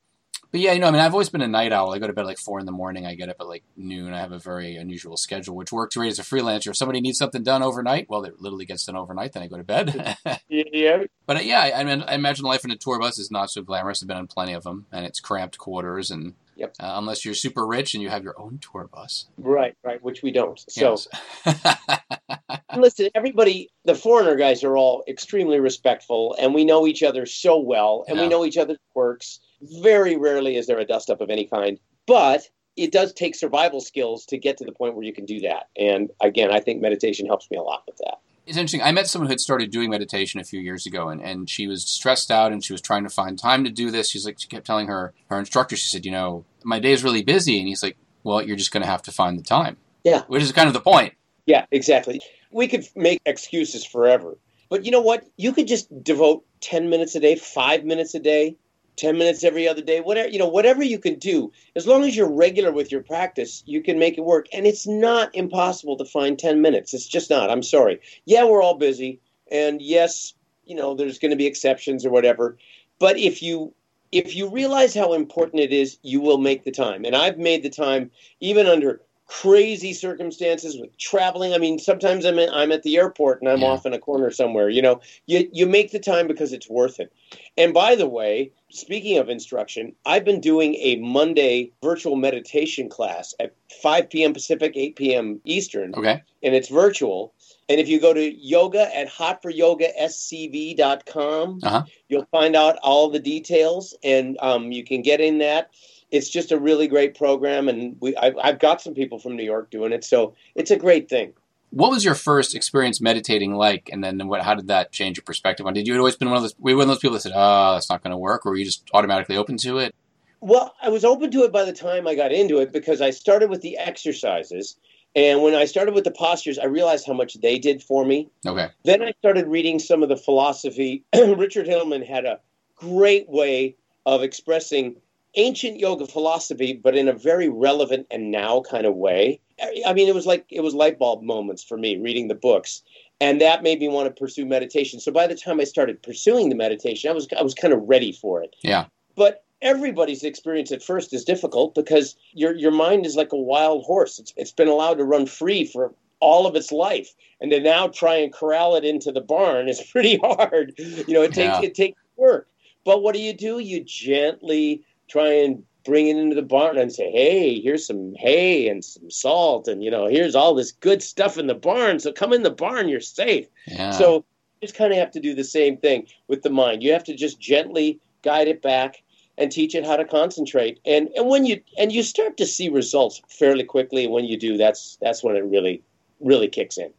But 0.52 0.60
yeah, 0.60 0.72
you 0.72 0.80
know, 0.80 0.88
I 0.88 0.90
mean, 0.90 1.00
I've 1.00 1.12
always 1.12 1.28
been 1.28 1.42
a 1.42 1.48
night 1.48 1.72
owl. 1.72 1.92
I 1.94 1.98
go 1.98 2.06
to 2.08 2.12
bed 2.12 2.22
at 2.22 2.26
like 2.26 2.38
four 2.38 2.58
in 2.58 2.66
the 2.66 2.72
morning. 2.72 3.06
I 3.06 3.14
get 3.14 3.28
up 3.28 3.36
at 3.40 3.46
like 3.46 3.62
noon. 3.76 4.12
I 4.12 4.18
have 4.18 4.32
a 4.32 4.38
very 4.38 4.76
unusual 4.76 5.16
schedule, 5.16 5.54
which 5.54 5.70
works 5.70 5.96
great 5.96 6.08
as 6.10 6.18
a 6.18 6.22
freelancer. 6.22 6.68
If 6.68 6.76
somebody 6.76 7.00
needs 7.00 7.18
something 7.18 7.42
done 7.44 7.62
overnight, 7.62 8.08
well, 8.08 8.24
it 8.24 8.40
literally 8.40 8.64
gets 8.64 8.84
done 8.84 8.96
overnight. 8.96 9.32
Then 9.32 9.42
I 9.44 9.46
go 9.46 9.56
to 9.58 9.62
bed. 9.64 10.16
Yeah. 10.48 11.04
but 11.26 11.36
uh, 11.36 11.40
yeah, 11.40 11.60
I, 11.60 11.80
I 11.80 11.84
mean, 11.84 12.02
I 12.02 12.14
imagine 12.14 12.44
life 12.44 12.64
in 12.64 12.70
a 12.72 12.76
tour 12.76 12.98
bus 12.98 13.18
is 13.18 13.30
not 13.30 13.50
so 13.50 13.62
glamorous. 13.62 14.02
I've 14.02 14.08
been 14.08 14.16
on 14.16 14.26
plenty 14.26 14.52
of 14.52 14.64
them, 14.64 14.86
and 14.90 15.06
it's 15.06 15.20
cramped 15.20 15.58
quarters, 15.58 16.10
and 16.10 16.34
Yep. 16.56 16.74
Uh, 16.78 16.92
unless 16.96 17.24
you're 17.24 17.32
super 17.32 17.66
rich 17.66 17.94
and 17.94 18.02
you 18.02 18.10
have 18.10 18.22
your 18.22 18.38
own 18.38 18.58
tour 18.58 18.86
bus. 18.92 19.28
Right, 19.38 19.74
right, 19.82 20.02
which 20.02 20.22
we 20.22 20.30
don't. 20.30 20.62
So 20.68 20.98
Yes. 21.46 21.58
listen, 22.76 23.08
everybody, 23.14 23.70
the 23.86 23.94
foreigner 23.94 24.36
guys 24.36 24.62
are 24.62 24.76
all 24.76 25.02
extremely 25.08 25.58
respectful, 25.58 26.36
and 26.38 26.54
we 26.54 26.66
know 26.66 26.86
each 26.86 27.02
other 27.02 27.24
so 27.24 27.58
well, 27.58 28.04
and 28.08 28.16
Yeah. 28.18 28.24
we 28.24 28.28
know 28.28 28.44
each 28.44 28.58
other's 28.58 28.76
quirks. 28.92 29.40
Very 29.62 30.16
rarely 30.16 30.56
is 30.56 30.66
there 30.66 30.78
a 30.78 30.84
dust 30.84 31.10
up 31.10 31.20
of 31.20 31.30
any 31.30 31.46
kind, 31.46 31.78
but 32.06 32.48
it 32.76 32.92
does 32.92 33.12
take 33.12 33.34
survival 33.34 33.80
skills 33.80 34.24
to 34.26 34.38
get 34.38 34.56
to 34.58 34.64
the 34.64 34.72
point 34.72 34.94
where 34.94 35.04
you 35.04 35.12
can 35.12 35.26
do 35.26 35.40
that. 35.40 35.68
And 35.76 36.10
again, 36.20 36.50
I 36.50 36.60
think 36.60 36.80
meditation 36.80 37.26
helps 37.26 37.50
me 37.50 37.56
a 37.56 37.62
lot 37.62 37.82
with 37.86 37.98
that. 37.98 38.18
it's 38.46 38.56
interesting. 38.56 38.80
I 38.82 38.92
met 38.92 39.06
someone 39.06 39.26
who 39.26 39.32
had 39.32 39.40
started 39.40 39.70
doing 39.70 39.90
meditation 39.90 40.40
a 40.40 40.44
few 40.44 40.60
years 40.60 40.86
ago, 40.86 41.08
and, 41.08 41.20
and 41.20 41.50
she 41.50 41.66
was 41.66 41.84
stressed 41.84 42.30
out 42.30 42.52
and 42.52 42.64
she 42.64 42.72
was 42.72 42.80
trying 42.80 43.04
to 43.04 43.10
find 43.10 43.38
time 43.38 43.64
to 43.64 43.70
do 43.70 43.90
this. 43.90 44.08
She's 44.10 44.24
like, 44.24 44.40
she 44.40 44.48
kept 44.48 44.66
telling 44.66 44.86
her 44.86 45.12
her 45.28 45.38
instructor, 45.38 45.76
she 45.76 45.88
said, 45.88 46.06
you 46.06 46.12
know, 46.12 46.44
my 46.64 46.78
day 46.78 46.92
is 46.92 47.04
really 47.04 47.22
busy, 47.22 47.58
and 47.58 47.68
he's 47.68 47.82
like, 47.82 47.96
well, 48.22 48.42
you're 48.42 48.56
just 48.56 48.72
going 48.72 48.82
to 48.82 48.88
have 48.88 49.02
to 49.02 49.12
find 49.12 49.38
the 49.38 49.42
time. 49.42 49.76
Yeah. 50.04 50.22
which 50.28 50.42
is 50.42 50.52
kind 50.52 50.66
of 50.66 50.72
the 50.72 50.80
point. 50.80 51.14
Yeah, 51.44 51.66
exactly. 51.70 52.22
We 52.50 52.68
could 52.68 52.86
make 52.96 53.20
excuses 53.26 53.84
forever. 53.84 54.38
But 54.70 54.84
you 54.84 54.90
know 54.92 55.00
what? 55.00 55.26
You 55.36 55.52
could 55.52 55.66
just 55.66 56.02
devote 56.02 56.44
10 56.62 56.88
minutes 56.88 57.14
a 57.14 57.20
day, 57.20 57.36
5 57.36 57.84
minutes 57.84 58.14
a 58.14 58.20
day, 58.20 58.56
10 59.00 59.16
minutes 59.16 59.42
every 59.42 59.66
other 59.66 59.80
day, 59.80 60.00
whatever, 60.00 60.28
you 60.28 60.38
know, 60.38 60.48
whatever 60.48 60.84
you 60.84 60.98
can 60.98 61.18
do. 61.18 61.50
As 61.74 61.86
long 61.86 62.04
as 62.04 62.14
you're 62.14 62.30
regular 62.30 62.70
with 62.70 62.92
your 62.92 63.02
practice, 63.02 63.62
you 63.66 63.82
can 63.82 63.98
make 63.98 64.18
it 64.18 64.24
work. 64.24 64.46
And 64.52 64.66
it's 64.66 64.86
not 64.86 65.34
impossible 65.34 65.96
to 65.96 66.04
find 66.04 66.38
10 66.38 66.60
minutes. 66.60 66.92
It's 66.92 67.06
just 67.06 67.30
not. 67.30 67.50
I'm 67.50 67.62
sorry. 67.62 68.00
Yeah, 68.26 68.44
we're 68.44 68.62
all 68.62 68.76
busy. 68.76 69.20
And 69.50 69.80
yes, 69.80 70.34
you 70.64 70.76
know, 70.76 70.94
there's 70.94 71.18
going 71.18 71.30
to 71.30 71.36
be 71.36 71.46
exceptions 71.46 72.04
or 72.04 72.10
whatever. 72.10 72.58
But 72.98 73.18
if 73.18 73.42
you 73.42 73.74
if 74.12 74.34
you 74.34 74.48
realize 74.48 74.92
how 74.92 75.12
important 75.12 75.62
it 75.62 75.72
is, 75.72 75.98
you 76.02 76.20
will 76.20 76.38
make 76.38 76.64
the 76.64 76.72
time. 76.72 77.04
And 77.04 77.14
I've 77.14 77.38
made 77.38 77.62
the 77.62 77.70
time 77.70 78.10
even 78.40 78.66
under 78.66 79.00
crazy 79.30 79.94
circumstances 79.94 80.76
with 80.76 80.94
traveling. 80.98 81.54
I 81.54 81.58
mean, 81.58 81.78
sometimes 81.78 82.24
I'm 82.24 82.40
in, 82.40 82.50
I'm 82.50 82.72
at 82.72 82.82
the 82.82 82.96
airport 82.96 83.40
and 83.40 83.48
I'm 83.48 83.60
Yeah. 83.60 83.68
off 83.68 83.86
in 83.86 83.92
a 83.94 83.98
corner 83.98 84.32
somewhere. 84.32 84.68
You 84.68 84.82
know, 84.82 85.00
you 85.26 85.48
you 85.52 85.66
make 85.66 85.92
the 85.92 86.00
time 86.00 86.26
because 86.26 86.52
it's 86.52 86.68
worth 86.68 86.98
it. 86.98 87.12
And 87.56 87.72
by 87.72 87.94
the 87.94 88.08
way, 88.08 88.50
speaking 88.70 89.18
of 89.18 89.28
instruction, 89.28 89.94
I've 90.04 90.24
been 90.24 90.40
doing 90.40 90.74
a 90.74 90.96
Monday 90.96 91.70
virtual 91.80 92.16
meditation 92.16 92.88
class 92.88 93.32
at 93.38 93.54
5 93.80 94.10
p.m. 94.10 94.32
Pacific, 94.32 94.72
8 94.74 94.96
p.m. 94.96 95.40
Eastern, 95.44 95.94
Okay. 95.94 96.20
and 96.42 96.54
it's 96.56 96.68
virtual. 96.68 97.32
And 97.68 97.78
if 97.80 97.88
you 97.88 98.00
go 98.00 98.12
to 98.12 98.34
yoga 98.36 98.92
at 98.96 99.08
hotforyogascv.com, 99.08 101.60
Uh-huh. 101.62 101.82
you'll 102.08 102.26
find 102.32 102.56
out 102.56 102.78
all 102.82 103.08
the 103.10 103.20
details 103.20 103.94
and 104.02 104.36
um, 104.40 104.72
you 104.72 104.82
can 104.84 105.02
get 105.02 105.20
in 105.20 105.38
that. 105.38 105.70
It's 106.10 106.28
just 106.28 106.52
a 106.52 106.58
really 106.58 106.88
great 106.88 107.16
program, 107.16 107.68
and 107.68 107.96
we 108.00 108.16
I've, 108.16 108.36
I've 108.42 108.58
got 108.58 108.80
some 108.80 108.94
people 108.94 109.18
from 109.18 109.36
New 109.36 109.44
York 109.44 109.70
doing 109.70 109.92
it, 109.92 110.04
so 110.04 110.34
it's 110.54 110.70
a 110.70 110.76
great 110.76 111.08
thing. 111.08 111.32
What 111.70 111.90
was 111.90 112.04
your 112.04 112.16
first 112.16 112.56
experience 112.56 113.00
meditating 113.00 113.54
like, 113.54 113.88
and 113.92 114.02
then 114.02 114.26
what? 114.26 114.42
How 114.42 114.54
did 114.54 114.68
that 114.68 114.90
change 114.90 115.16
your 115.16 115.24
perspective 115.24 115.66
on? 115.66 115.74
Did 115.74 115.86
you 115.86 115.96
always 115.96 116.16
been 116.16 116.28
one 116.28 116.38
of 116.38 116.42
those? 116.42 116.54
Were 116.58 116.70
you 116.70 116.76
one 116.76 116.84
of 116.84 116.88
those 116.88 116.98
people 116.98 117.14
that 117.14 117.20
said, 117.20 117.32
"Oh, 117.34 117.74
that's 117.74 117.88
not 117.88 118.02
going 118.02 118.10
to 118.10 118.18
work," 118.18 118.44
or 118.44 118.50
were 118.50 118.56
you 118.56 118.64
just 118.64 118.88
automatically 118.92 119.36
open 119.36 119.56
to 119.58 119.78
it? 119.78 119.94
Well, 120.40 120.74
I 120.82 120.88
was 120.88 121.04
open 121.04 121.30
to 121.32 121.44
it 121.44 121.52
by 121.52 121.64
the 121.64 121.72
time 121.72 122.08
I 122.08 122.14
got 122.14 122.32
into 122.32 122.58
it 122.58 122.72
because 122.72 123.00
I 123.00 123.10
started 123.10 123.50
with 123.50 123.60
the 123.60 123.76
exercises. 123.76 124.76
And 125.14 125.42
when 125.42 125.54
I 125.54 125.64
started 125.64 125.94
with 125.94 126.04
the 126.04 126.12
postures, 126.12 126.58
I 126.58 126.66
realized 126.66 127.06
how 127.06 127.12
much 127.12 127.34
they 127.34 127.58
did 127.58 127.82
for 127.82 128.04
me. 128.04 128.30
Okay. 128.46 128.68
Then 128.84 129.02
I 129.02 129.12
started 129.18 129.48
reading 129.48 129.78
some 129.78 130.02
of 130.02 130.08
the 130.08 130.16
philosophy. 130.16 131.04
Richard 131.14 131.66
Hittleman 131.66 132.06
had 132.06 132.24
a 132.24 132.40
great 132.76 133.28
way 133.28 133.76
of 134.06 134.22
expressing 134.22 134.96
ancient 135.34 135.78
yoga 135.78 136.06
philosophy, 136.06 136.72
but 136.72 136.96
in 136.96 137.08
a 137.08 137.12
very 137.12 137.48
relevant 137.48 138.06
and 138.10 138.30
now 138.30 138.60
kind 138.62 138.86
of 138.86 138.94
way. 138.96 139.40
I- 139.86 139.92
mean, 139.92 140.08
it 140.08 140.14
was 140.14 140.26
like 140.26 140.46
it 140.50 140.60
was 140.62 140.74
light 140.74 140.98
bulb 140.98 141.22
moments 141.22 141.62
for 141.62 141.76
me 141.76 141.96
reading 141.96 142.28
the 142.28 142.34
books, 142.34 142.82
and 143.20 143.40
that 143.40 143.62
made 143.62 143.78
me 143.80 143.88
want 143.88 144.06
to 144.08 144.18
pursue 144.18 144.46
meditation. 144.46 145.00
So 145.00 145.12
by 145.12 145.26
the 145.26 145.34
time 145.34 145.60
I 145.60 145.64
started 145.64 146.02
pursuing 146.02 146.48
the 146.48 146.54
meditation, 146.54 147.10
I 147.10 147.12
was 147.12 147.28
I 147.38 147.42
was 147.42 147.54
kind 147.54 147.74
of 147.74 147.82
ready 147.88 148.12
for 148.12 148.42
it. 148.42 148.56
Yeah. 148.62 148.86
But 149.16 149.44
everybody's 149.62 150.24
experience 150.24 150.72
at 150.72 150.82
first 150.82 151.12
is 151.12 151.24
difficult 151.24 151.74
because 151.74 152.16
your 152.32 152.54
your 152.54 152.70
mind 152.70 153.04
is 153.04 153.16
like 153.16 153.32
a 153.32 153.36
wild 153.36 153.84
horse. 153.84 154.18
It's 154.18 154.32
it's 154.36 154.52
been 154.52 154.68
allowed 154.68 154.96
to 154.98 155.04
run 155.04 155.26
free 155.26 155.64
for 155.66 155.92
all 156.20 156.46
of 156.46 156.56
its 156.56 156.72
life, 156.72 157.14
and 157.40 157.50
to 157.50 157.60
now 157.60 157.88
try 157.88 158.16
and 158.16 158.32
corral 158.32 158.76
it 158.76 158.84
into 158.84 159.12
the 159.12 159.20
barn 159.20 159.68
is 159.68 159.80
pretty 159.92 160.16
hard. 160.22 160.72
You 160.78 161.12
know, 161.14 161.22
it 161.22 161.34
takes 161.34 161.58
Yeah. 161.58 161.62
it 161.62 161.74
takes 161.74 162.00
work. 162.16 162.46
But 162.86 163.02
what 163.02 163.14
do 163.14 163.20
you 163.20 163.34
do? 163.34 163.58
You 163.58 163.84
gently 163.84 164.82
try 165.10 165.28
and 165.28 165.62
bring 165.84 166.08
it 166.08 166.16
into 166.16 166.34
the 166.34 166.42
barn 166.42 166.78
and 166.78 166.92
say, 166.92 167.10
"Hey, 167.10 167.60
here's 167.60 167.86
some 167.86 168.14
hay 168.14 168.68
and 168.68 168.84
some 168.84 169.10
salt, 169.10 169.68
and 169.68 169.82
you 169.82 169.90
know, 169.90 170.06
here's 170.06 170.34
all 170.34 170.54
this 170.54 170.72
good 170.72 171.02
stuff 171.02 171.38
in 171.38 171.46
the 171.46 171.54
barn. 171.54 171.98
So 171.98 172.12
come 172.12 172.32
in 172.32 172.42
the 172.42 172.50
barn, 172.50 172.88
you're 172.88 173.00
safe." 173.00 173.46
Yeah. 173.66 173.90
So 173.90 174.16
you 174.16 174.66
just 174.66 174.74
kind 174.74 174.92
of 174.92 174.98
have 174.98 175.10
to 175.12 175.20
do 175.20 175.34
the 175.34 175.44
same 175.44 175.76
thing 175.76 176.06
with 176.28 176.42
the 176.42 176.50
mind. 176.50 176.82
You 176.82 176.92
have 176.92 177.04
to 177.04 177.14
just 177.14 177.40
gently 177.40 177.98
guide 178.22 178.48
it 178.48 178.62
back 178.62 179.02
and 179.38 179.50
teach 179.50 179.74
it 179.74 179.86
how 179.86 179.96
to 179.96 180.04
concentrate. 180.04 180.78
And 180.84 181.08
and 181.16 181.28
when 181.28 181.46
you 181.46 181.60
and 181.78 181.90
you 181.90 182.02
start 182.02 182.36
to 182.36 182.46
see 182.46 182.68
results 182.68 183.20
fairly 183.28 183.64
quickly. 183.64 184.06
When 184.06 184.24
you 184.24 184.38
do, 184.38 184.56
that's 184.56 184.96
that's 185.00 185.24
when 185.24 185.36
it 185.36 185.44
really 185.44 185.82
really 186.20 186.48
kicks 186.48 186.76
in. 186.76 186.92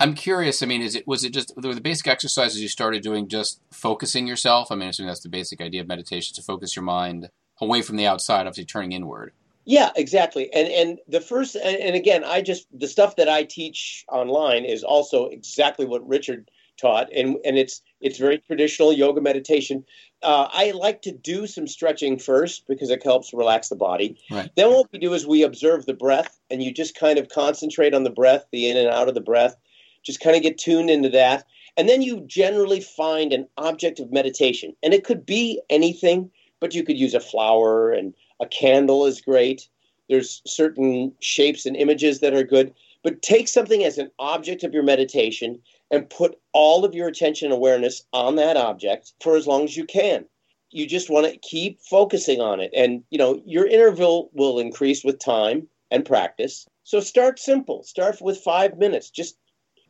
I'm 0.00 0.14
curious. 0.14 0.62
I 0.62 0.66
mean, 0.66 0.80
is 0.80 0.94
it 0.94 1.06
was 1.06 1.24
it 1.24 1.32
just 1.34 1.52
were 1.56 1.74
the 1.74 1.80
basic 1.80 2.06
exercises 2.06 2.62
you 2.62 2.68
started 2.68 3.02
doing 3.02 3.28
just 3.28 3.60
focusing 3.72 4.26
yourself? 4.26 4.70
I 4.70 4.76
mean, 4.76 4.88
assuming 4.88 5.08
that's 5.08 5.22
the 5.22 5.28
basic 5.28 5.60
idea 5.60 5.80
of 5.80 5.88
meditation 5.88 6.34
to 6.36 6.42
focus 6.42 6.76
your 6.76 6.84
mind 6.84 7.30
away 7.60 7.82
from 7.82 7.96
the 7.96 8.06
outside, 8.06 8.46
obviously 8.46 8.64
turning 8.64 8.92
inward. 8.92 9.32
Yeah, 9.64 9.90
exactly. 9.96 10.52
And 10.52 10.68
and 10.68 10.98
the 11.08 11.20
first 11.20 11.56
and, 11.56 11.76
and 11.76 11.96
again, 11.96 12.24
I 12.24 12.42
just 12.42 12.66
the 12.72 12.88
stuff 12.88 13.16
that 13.16 13.28
I 13.28 13.42
teach 13.42 14.04
online 14.08 14.64
is 14.64 14.84
also 14.84 15.26
exactly 15.26 15.84
what 15.84 16.06
Richard 16.08 16.50
taught, 16.78 17.12
and 17.12 17.36
and 17.44 17.58
it's 17.58 17.82
it's 18.00 18.18
very 18.18 18.38
traditional 18.38 18.92
yoga 18.92 19.20
meditation. 19.20 19.84
Uh, 20.22 20.48
I 20.50 20.70
like 20.70 21.02
to 21.02 21.12
do 21.12 21.46
some 21.46 21.66
stretching 21.66 22.18
first 22.18 22.66
because 22.66 22.90
it 22.90 23.02
helps 23.04 23.34
relax 23.34 23.68
the 23.68 23.76
body. 23.76 24.18
Right. 24.30 24.50
Then 24.56 24.70
what 24.70 24.90
we 24.92 24.98
do 24.98 25.12
is 25.12 25.26
we 25.26 25.42
observe 25.42 25.86
the 25.86 25.94
breath, 25.94 26.38
and 26.50 26.62
you 26.62 26.72
just 26.72 26.96
kind 26.96 27.18
of 27.18 27.28
concentrate 27.28 27.94
on 27.94 28.04
the 28.04 28.10
breath, 28.10 28.46
the 28.52 28.70
in 28.70 28.76
and 28.76 28.88
out 28.88 29.08
of 29.08 29.14
the 29.14 29.20
breath. 29.20 29.56
Just 30.04 30.20
kind 30.20 30.36
of 30.36 30.42
get 30.42 30.58
tuned 30.58 30.90
into 30.90 31.08
that, 31.10 31.44
and 31.76 31.88
then 31.88 32.02
you 32.02 32.20
generally 32.26 32.80
find 32.80 33.32
an 33.32 33.46
object 33.56 34.00
of 34.00 34.12
meditation, 34.12 34.74
and 34.82 34.94
it 34.94 35.04
could 35.04 35.24
be 35.26 35.60
anything, 35.70 36.30
but 36.60 36.74
you 36.74 36.82
could 36.82 36.98
use 36.98 37.14
a 37.14 37.20
flower 37.20 37.90
and 37.90 38.14
a 38.40 38.46
candle 38.46 39.06
is 39.06 39.20
great. 39.20 39.68
There's 40.08 40.42
certain 40.46 41.12
shapes 41.20 41.66
and 41.66 41.76
images 41.76 42.20
that 42.20 42.34
are 42.34 42.42
good, 42.42 42.74
but 43.02 43.22
take 43.22 43.46
something 43.48 43.84
as 43.84 43.98
an 43.98 44.10
object 44.18 44.64
of 44.64 44.72
your 44.72 44.82
meditation 44.82 45.60
and 45.90 46.08
put 46.10 46.38
all 46.52 46.84
of 46.84 46.94
your 46.94 47.08
attention 47.08 47.46
and 47.46 47.54
awareness 47.54 48.04
on 48.12 48.36
that 48.36 48.56
object 48.56 49.12
for 49.22 49.36
as 49.36 49.46
long 49.46 49.64
as 49.64 49.76
you 49.76 49.84
can. 49.84 50.24
You 50.70 50.86
just 50.86 51.10
want 51.10 51.26
to 51.26 51.38
keep 51.38 51.80
focusing 51.80 52.40
on 52.40 52.60
it. 52.60 52.70
And, 52.74 53.02
you 53.10 53.18
know, 53.18 53.40
your 53.46 53.66
interval 53.66 54.30
will 54.32 54.58
increase 54.58 55.04
with 55.04 55.18
time 55.18 55.68
and 55.90 56.04
practice. 56.04 56.66
So 56.84 57.00
start 57.00 57.38
simple. 57.38 57.82
Start 57.84 58.20
with 58.20 58.38
five 58.38 58.76
minutes. 58.78 59.10
Just, 59.10 59.36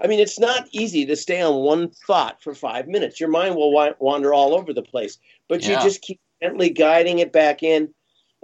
I 0.00 0.06
mean, 0.06 0.20
it's 0.20 0.38
not 0.38 0.68
easy 0.72 1.04
to 1.06 1.16
stay 1.16 1.40
on 1.40 1.56
one 1.56 1.90
thought 2.06 2.42
for 2.42 2.54
five 2.54 2.86
minutes. 2.86 3.18
Your 3.20 3.28
mind 3.30 3.56
will 3.56 3.72
wa- 3.72 3.94
wander 3.98 4.32
all 4.32 4.54
over 4.54 4.72
the 4.72 4.82
place, 4.82 5.18
but 5.48 5.62
Yeah. 5.62 5.78
you 5.78 5.82
just 5.88 6.02
keep 6.02 6.20
gently 6.42 6.70
guiding 6.70 7.18
it 7.18 7.32
back 7.32 7.62
in. 7.62 7.92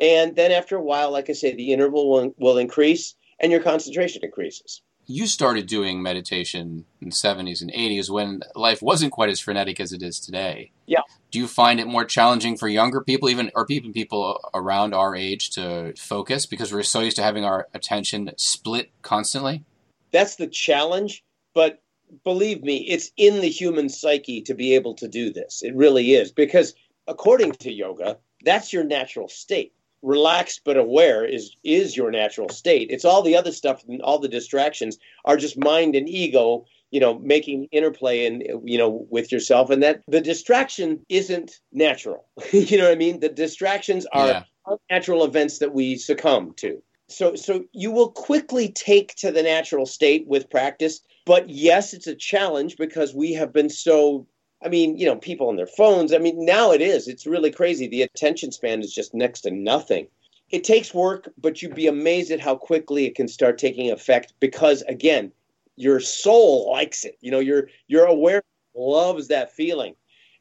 And 0.01 0.35
then 0.35 0.51
after 0.51 0.77
a 0.77 0.83
while, 0.83 1.13
like 1.13 1.31
I 1.31 1.35
say, 1.35 1.55
the 1.55 1.73
interval 1.73 2.11
will, 2.11 2.35
will 2.39 2.59
increase 2.59 3.15
and 3.39 3.53
your 3.53 3.61
concentration 3.63 4.23
increases. 4.25 4.83
You 5.07 5.27
started 5.27 5.67
doing 5.67 6.03
meditation 6.03 6.87
in 7.03 7.11
the 7.11 7.15
70s 7.15 7.61
and 7.61 7.71
80s 7.71 8.09
when 8.11 8.41
life 8.55 8.81
wasn't 8.81 9.13
quite 9.13 9.29
as 9.29 9.39
frenetic 9.39 9.79
as 9.79 9.93
it 9.93 10.03
is 10.03 10.19
today. 10.19 10.73
Yeah. 10.87 11.01
Do 11.31 11.39
you 11.39 11.47
find 11.47 11.79
it 11.79 11.87
more 11.87 12.07
challenging 12.07 12.57
for 12.57 12.69
younger 12.69 13.03
people, 13.03 13.29
even 13.29 13.51
or 13.55 13.67
even 13.69 13.93
people 13.93 14.41
around 14.55 14.95
our 14.95 15.15
age, 15.15 15.51
to 15.51 15.93
focus 15.99 16.47
because 16.47 16.73
we're 16.73 16.83
so 16.83 17.01
used 17.01 17.17
to 17.17 17.23
having 17.23 17.45
our 17.45 17.69
attention 17.75 18.31
split 18.39 18.91
constantly? 19.03 19.63
That's 20.11 20.37
the 20.37 20.47
challenge. 20.47 21.23
But 21.55 21.83
believe 22.25 22.63
me, 22.63 22.79
it's 22.89 23.11
in 23.17 23.41
the 23.41 23.49
human 23.49 23.89
psyche 23.89 24.43
to 24.43 24.55
be 24.55 24.75
able 24.75 24.95
to 24.95 25.09
do 25.09 25.33
this. 25.33 25.63
It 25.63 25.75
really 25.75 26.13
is. 26.15 26.33
Because 26.33 26.75
according 27.07 27.53
to 27.53 27.73
yoga, 27.73 28.19
that's 28.45 28.73
your 28.73 28.85
natural 28.85 29.29
state. 29.29 29.73
Relaxed 30.03 30.61
but 30.65 30.77
aware 30.77 31.25
is 31.25 31.57
is 31.65 31.97
your 31.97 32.11
natural 32.11 32.51
state. 32.51 32.89
It's 32.91 33.07
all 33.07 33.23
the 33.23 33.37
other 33.37 33.53
stuff 33.53 33.83
and 33.89 34.03
all 34.03 34.19
the 34.19 34.29
distractions 34.29 34.99
are 35.25 35.39
just 35.39 35.57
mind 35.57 35.97
and 35.97 36.07
ego, 36.07 36.67
you 36.91 37.01
know, 37.01 37.19
making 37.21 37.69
interplay 37.73 38.27
and 38.27 38.43
you 38.69 38.77
know 38.77 39.07
with 39.09 39.33
yourself 39.33 39.71
and 39.71 39.83
that 39.83 40.03
the 40.07 40.21
distraction 40.21 41.01
isn't 41.09 41.59
natural. 41.73 42.27
you 42.53 42.77
know 42.77 42.85
what 42.85 42.93
I 42.93 42.97
mean? 42.97 43.21
The 43.21 43.31
distractions 43.31 44.05
are 44.13 44.27
Yeah. 44.29 44.43
unnatural 44.91 45.25
events 45.25 45.59
that 45.61 45.73
we 45.73 45.97
succumb 45.97 46.53
to. 46.59 46.83
So 47.09 47.35
so 47.35 47.65
you 47.73 47.91
will 47.91 48.11
quickly 48.11 48.69
take 48.71 49.15
to 49.17 49.31
the 49.31 49.43
natural 49.43 49.87
state 49.87 50.27
with 50.27 50.51
practice, 50.51 51.01
but 51.27 51.49
yes, 51.51 51.93
it's 51.95 52.07
a 52.07 52.15
challenge 52.15 52.77
because 52.77 53.15
we 53.15 53.33
have 53.35 53.53
been 53.53 53.71
so 53.71 54.27
I 54.65 54.69
mean, 54.69 54.97
you 54.97 55.07
know, 55.07 55.17
people 55.17 55.49
on 55.49 55.57
their 55.57 55.67
phones. 55.67 56.13
I 56.15 56.19
mean, 56.19 56.45
now 56.45 56.73
it 56.73 56.81
is. 56.81 57.07
It's 57.09 57.27
really 57.27 57.51
crazy. 57.51 57.87
The 57.87 58.03
attention 58.03 58.51
span 58.53 58.81
is 58.81 58.95
just 58.95 59.15
next 59.15 59.43
to 59.43 59.51
nothing. 59.51 60.09
it 60.51 60.65
takes 60.65 60.95
work, 60.95 61.29
but 61.39 61.63
you'd 61.63 61.75
be 61.75 61.87
amazed 61.87 62.31
at 62.31 62.41
how 62.41 62.55
quickly 62.57 63.07
it 63.07 63.15
can 63.15 63.29
start 63.29 63.59
taking 63.59 63.91
effect 63.91 64.33
because 64.41 64.83
again, 64.83 65.33
your 65.77 66.01
soul 66.01 66.71
likes 66.71 67.05
it. 67.05 67.17
You 67.21 67.31
know, 67.31 67.41
your 67.41 67.69
your 67.89 68.07
awareness 68.07 68.45
loves 68.77 69.29
that 69.29 69.53
feeling. 69.53 69.95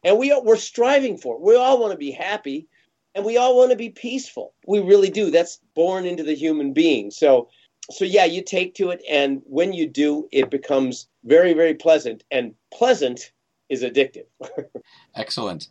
And 0.04 0.18
we 0.20 0.38
we're 0.44 0.58
striving 0.58 1.18
for 1.18 1.36
it. 1.36 1.42
We 1.42 1.56
all 1.56 1.80
want 1.80 1.92
to 1.94 1.98
be 1.98 2.12
happy 2.12 2.68
and 3.16 3.26
we 3.26 3.38
all 3.38 3.56
want 3.56 3.72
to 3.72 3.78
be 3.78 3.90
peaceful. 3.90 4.54
We 4.68 4.80
really 4.80 5.10
do. 5.10 5.30
That's 5.30 5.60
born 5.76 6.06
into 6.06 6.24
the 6.24 6.36
human 6.36 6.74
being. 6.74 7.12
So 7.12 7.50
so 7.92 8.06
yeah, 8.06 8.26
you 8.26 8.42
take 8.42 8.76
to 8.76 8.90
it 8.92 9.04
and 9.10 9.42
when 9.46 9.74
you 9.74 9.88
do, 9.88 10.28
it 10.32 10.50
becomes 10.50 11.08
very 11.24 11.54
very 11.54 11.74
pleasant 11.74 12.24
and 12.32 12.54
pleasant 12.74 13.32
is 13.70 13.84
addictive. 13.84 14.26
Excellent. 15.16 15.68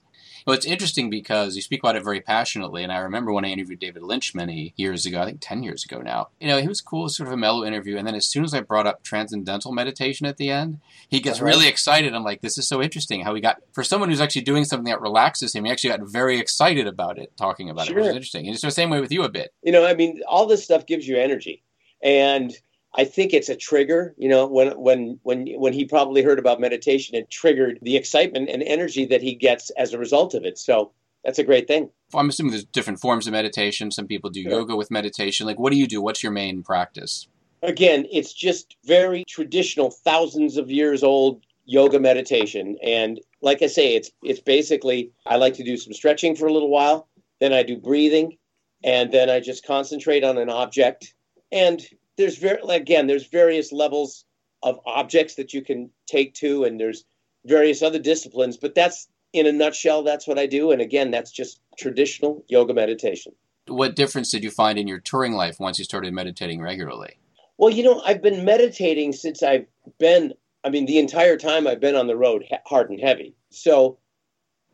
Well, 0.47 0.55
it's 0.55 0.67
interesting 0.67 1.11
because 1.11 1.57
you 1.57 1.63
speak 1.63 1.81
about 1.81 1.97
it 1.97 2.05
very 2.05 2.21
passionately, 2.21 2.83
and 2.83 2.93
I 2.93 2.99
remember 2.99 3.33
when 3.33 3.45
I 3.45 3.49
interviewed 3.49 3.79
David 3.79 4.03
Lynch 4.03 4.35
many 4.35 4.75
years 4.77 5.07
ago, 5.07 5.21
I 5.21 5.27
think 5.27 5.39
10 5.41 5.63
years 5.63 5.85
ago 5.85 6.01
now. 6.01 6.29
You 6.41 6.49
know, 6.49 6.59
he 6.61 6.69
was 6.69 6.81
cool, 6.81 7.09
sort 7.09 7.29
of 7.29 7.33
a 7.33 7.37
mellow 7.37 7.65
interview, 7.65 7.97
and 7.97 8.07
then 8.07 8.15
as 8.15 8.27
soon 8.27 8.45
as 8.45 8.55
I 8.55 8.61
brought 8.61 8.87
up 8.87 9.03
transcendental 9.03 9.73
meditation 9.73 10.27
at 10.27 10.37
the 10.37 10.51
end, 10.51 10.81
he 11.09 11.21
gets 11.21 11.41
really 11.41 11.69
excited. 11.69 12.15
I'm 12.15 12.25
like, 12.25 12.41
this 12.41 12.59
is 12.59 12.67
so 12.67 12.83
interesting 12.83 13.23
how 13.23 13.35
he 13.35 13.41
got, 13.41 13.63
for 13.73 13.85
someone 13.85 14.09
who's 14.09 14.21
actually 14.21 14.43
doing 14.43 14.65
something 14.65 14.91
that 14.91 15.01
relaxes 15.01 15.55
him, 15.55 15.65
he 15.65 15.71
actually 15.71 15.91
got 15.91 16.09
very 16.09 16.39
excited 16.39 16.87
about 16.87 17.19
it, 17.19 17.37
talking 17.37 17.71
about 17.71 17.87
sure. 17.87 17.99
it, 17.99 18.01
which 18.01 18.09
is 18.09 18.17
interesting. 18.17 18.47
And 18.47 18.55
it's 18.55 18.63
the 18.63 18.71
same 18.71 18.91
way 18.91 19.01
with 19.01 19.13
you 19.13 19.23
a 19.23 19.29
bit. 19.29 19.53
You 19.63 19.73
know, 19.73 19.87
I 19.87 19.95
mean, 19.95 20.21
all 20.29 20.47
this 20.47 20.65
stuff 20.65 20.87
gives 20.87 21.07
you 21.07 21.17
energy. 21.17 21.63
And 22.03 22.53
I 22.95 23.05
think 23.05 23.33
it's 23.33 23.49
a 23.49 23.57
trigger. 23.57 24.15
You 24.19 24.29
know, 24.29 24.47
when 24.47 24.79
when 24.79 25.19
when 25.23 25.47
when 25.57 25.73
he 25.73 25.85
probably 25.85 26.23
heard 26.23 26.39
about 26.39 26.61
meditation, 26.61 27.17
it 27.17 27.31
triggered 27.31 27.79
the 27.83 27.97
excitement 27.97 28.51
and 28.51 28.63
energy 28.63 29.07
that 29.07 29.23
he 29.23 29.35
gets 29.35 29.71
as 29.71 29.93
a 29.93 29.99
result 29.99 30.35
of 30.35 30.45
it. 30.45 30.59
So 30.59 30.93
that's 31.25 31.39
a 31.39 31.45
great 31.45 31.67
thing. 31.67 31.91
I'm 32.15 32.29
assuming 32.29 32.53
there's 32.53 32.65
different 32.65 33.01
forms 33.01 33.27
of 33.27 33.33
meditation. 33.33 33.91
Some 33.91 34.07
people 34.07 34.31
do 34.31 34.43
sure. 34.43 34.53
yoga 34.53 34.77
with 34.77 34.91
meditation. 34.91 35.47
Like, 35.47 35.59
what 35.59 35.73
do 35.73 35.79
you 35.79 35.87
do? 35.87 36.03
What's 36.03 36.23
your 36.23 36.33
main 36.33 36.63
practice? 36.63 37.29
Again, 37.63 38.07
it's 38.11 38.33
just 38.33 38.77
very 38.85 39.25
traditional, 39.29 39.91
thousands 39.91 40.57
of 40.57 40.71
years 40.71 41.03
old 41.03 41.43
yoga 41.65 42.01
meditation. 42.01 42.77
And 42.83 43.21
like 43.41 43.63
I 43.63 43.69
say, 43.69 43.95
it's 43.95 44.11
it's 44.23 44.41
basically 44.41 45.13
I 45.27 45.37
like 45.37 45.55
to 45.55 45.65
do 45.65 45.77
some 45.77 45.93
stretching 45.93 46.37
for 46.37 46.47
a 46.47 46.53
little 46.53 46.71
while, 46.71 47.09
then 47.41 47.53
I 47.53 47.63
do 47.63 47.77
breathing, 47.77 48.37
and 48.85 49.13
then 49.13 49.31
I 49.31 49.41
just 49.41 49.67
concentrate 49.67 50.25
on 50.25 50.39
an 50.39 50.51
object. 50.51 51.15
And 51.51 51.85
there's 52.23 52.39
very 52.39 52.61
again 52.69 53.07
there's 53.09 53.27
various 53.27 53.73
levels 53.73 54.25
of 54.63 54.79
objects 54.87 55.35
that 55.35 55.53
you 55.53 55.61
can 55.61 55.91
take 56.07 56.35
to 56.35 56.63
and 56.65 56.79
there's 56.79 57.05
various 57.45 57.83
other 57.83 57.99
disciplines 57.99 58.57
but 58.57 58.75
that's 58.75 59.09
in 59.33 59.47
a 59.47 59.53
nutshell 59.53 60.05
that's 60.05 60.27
what 60.29 60.39
i 60.39 60.47
do 60.47 60.71
and 60.71 60.81
again 60.81 61.11
that's 61.11 61.33
just 61.33 61.61
traditional 61.79 62.45
yoga 62.49 62.75
meditation. 62.75 63.33
What 63.67 63.97
difference 63.97 64.31
did 64.31 64.45
you 64.45 64.51
find 64.51 64.79
in 64.79 64.89
your 64.89 64.99
touring 65.01 65.33
life 65.33 65.59
once 65.59 65.79
you 65.79 65.85
started 65.85 66.13
meditating 66.13 66.61
regularly? 66.61 67.19
Well 67.59 67.71
you 67.71 67.83
know 67.83 68.01
i've 68.07 68.23
been 68.23 68.45
meditating 68.45 69.13
since 69.13 69.43
i've 69.43 69.67
been 69.99 70.33
i 70.63 70.71
mean 70.71 70.87
the 70.87 70.99
entire 70.99 71.37
time 71.37 71.67
i've 71.67 71.81
been 71.81 71.97
on 71.97 72.07
the 72.07 72.17
road 72.17 72.45
hard 72.67 72.91
and 72.91 73.01
heavy. 73.01 73.35
So 73.51 73.99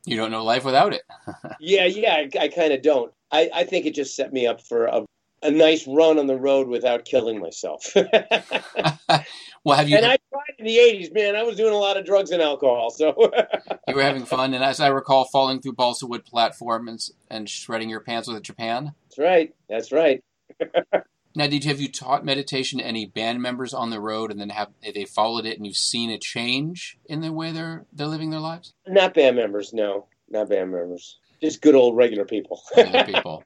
you 0.06 0.16
don't 0.16 0.30
know 0.30 0.44
life 0.44 0.64
without 0.64 0.92
it. 0.92 1.02
Yeah 1.60 1.86
yeah 1.86 2.14
i, 2.14 2.28
I 2.38 2.48
kind 2.48 2.72
of 2.74 2.82
don't. 2.82 3.12
I, 3.30 3.50
I 3.54 3.64
think 3.64 3.86
it 3.86 3.94
just 3.94 4.16
set 4.16 4.32
me 4.32 4.46
up 4.46 4.60
for 4.60 4.86
a 4.86 5.04
a 5.42 5.50
nice 5.50 5.86
run 5.86 6.18
on 6.18 6.26
the 6.26 6.36
road 6.36 6.68
without 6.68 7.04
killing 7.04 7.40
myself. 7.40 7.92
well, 9.64 9.76
have 9.76 9.88
you? 9.88 9.96
And 9.96 10.06
I 10.06 10.18
tried 10.30 10.54
in 10.58 10.66
the 10.66 10.76
'80s, 10.76 11.14
man. 11.14 11.36
I 11.36 11.42
was 11.42 11.56
doing 11.56 11.72
a 11.72 11.78
lot 11.78 11.96
of 11.96 12.04
drugs 12.04 12.30
and 12.30 12.42
alcohol, 12.42 12.90
so 12.90 13.14
you 13.88 13.94
were 13.94 14.02
having 14.02 14.24
fun. 14.24 14.54
And 14.54 14.64
as 14.64 14.80
I 14.80 14.88
recall, 14.88 15.24
falling 15.24 15.60
through 15.60 15.74
balsa 15.74 16.06
wood 16.06 16.24
platforms 16.24 17.12
and 17.30 17.48
shredding 17.48 17.90
your 17.90 18.00
pants 18.00 18.28
with 18.28 18.36
a 18.36 18.40
Japan. 18.40 18.94
That's 19.08 19.18
right. 19.18 19.54
That's 19.68 19.92
right. 19.92 20.22
now, 21.34 21.46
did 21.46 21.64
you 21.64 21.70
have 21.70 21.80
you 21.80 21.90
taught 21.90 22.24
meditation 22.24 22.78
to 22.78 22.84
any 22.84 23.06
band 23.06 23.40
members 23.40 23.72
on 23.74 23.90
the 23.90 24.00
road, 24.00 24.30
and 24.30 24.40
then 24.40 24.50
have 24.50 24.68
they 24.82 25.04
followed 25.04 25.46
it, 25.46 25.56
and 25.56 25.66
you've 25.66 25.76
seen 25.76 26.10
a 26.10 26.18
change 26.18 26.98
in 27.06 27.20
the 27.20 27.32
way 27.32 27.52
they're 27.52 27.86
they're 27.92 28.06
living 28.06 28.30
their 28.30 28.40
lives? 28.40 28.74
Not 28.86 29.14
band 29.14 29.36
members, 29.36 29.72
no, 29.72 30.06
not 30.28 30.48
band 30.48 30.72
members. 30.72 31.18
Just 31.40 31.62
good 31.62 31.76
old 31.76 31.96
regular 31.96 32.24
people. 32.24 32.60
regular 32.76 33.04
people. 33.04 33.44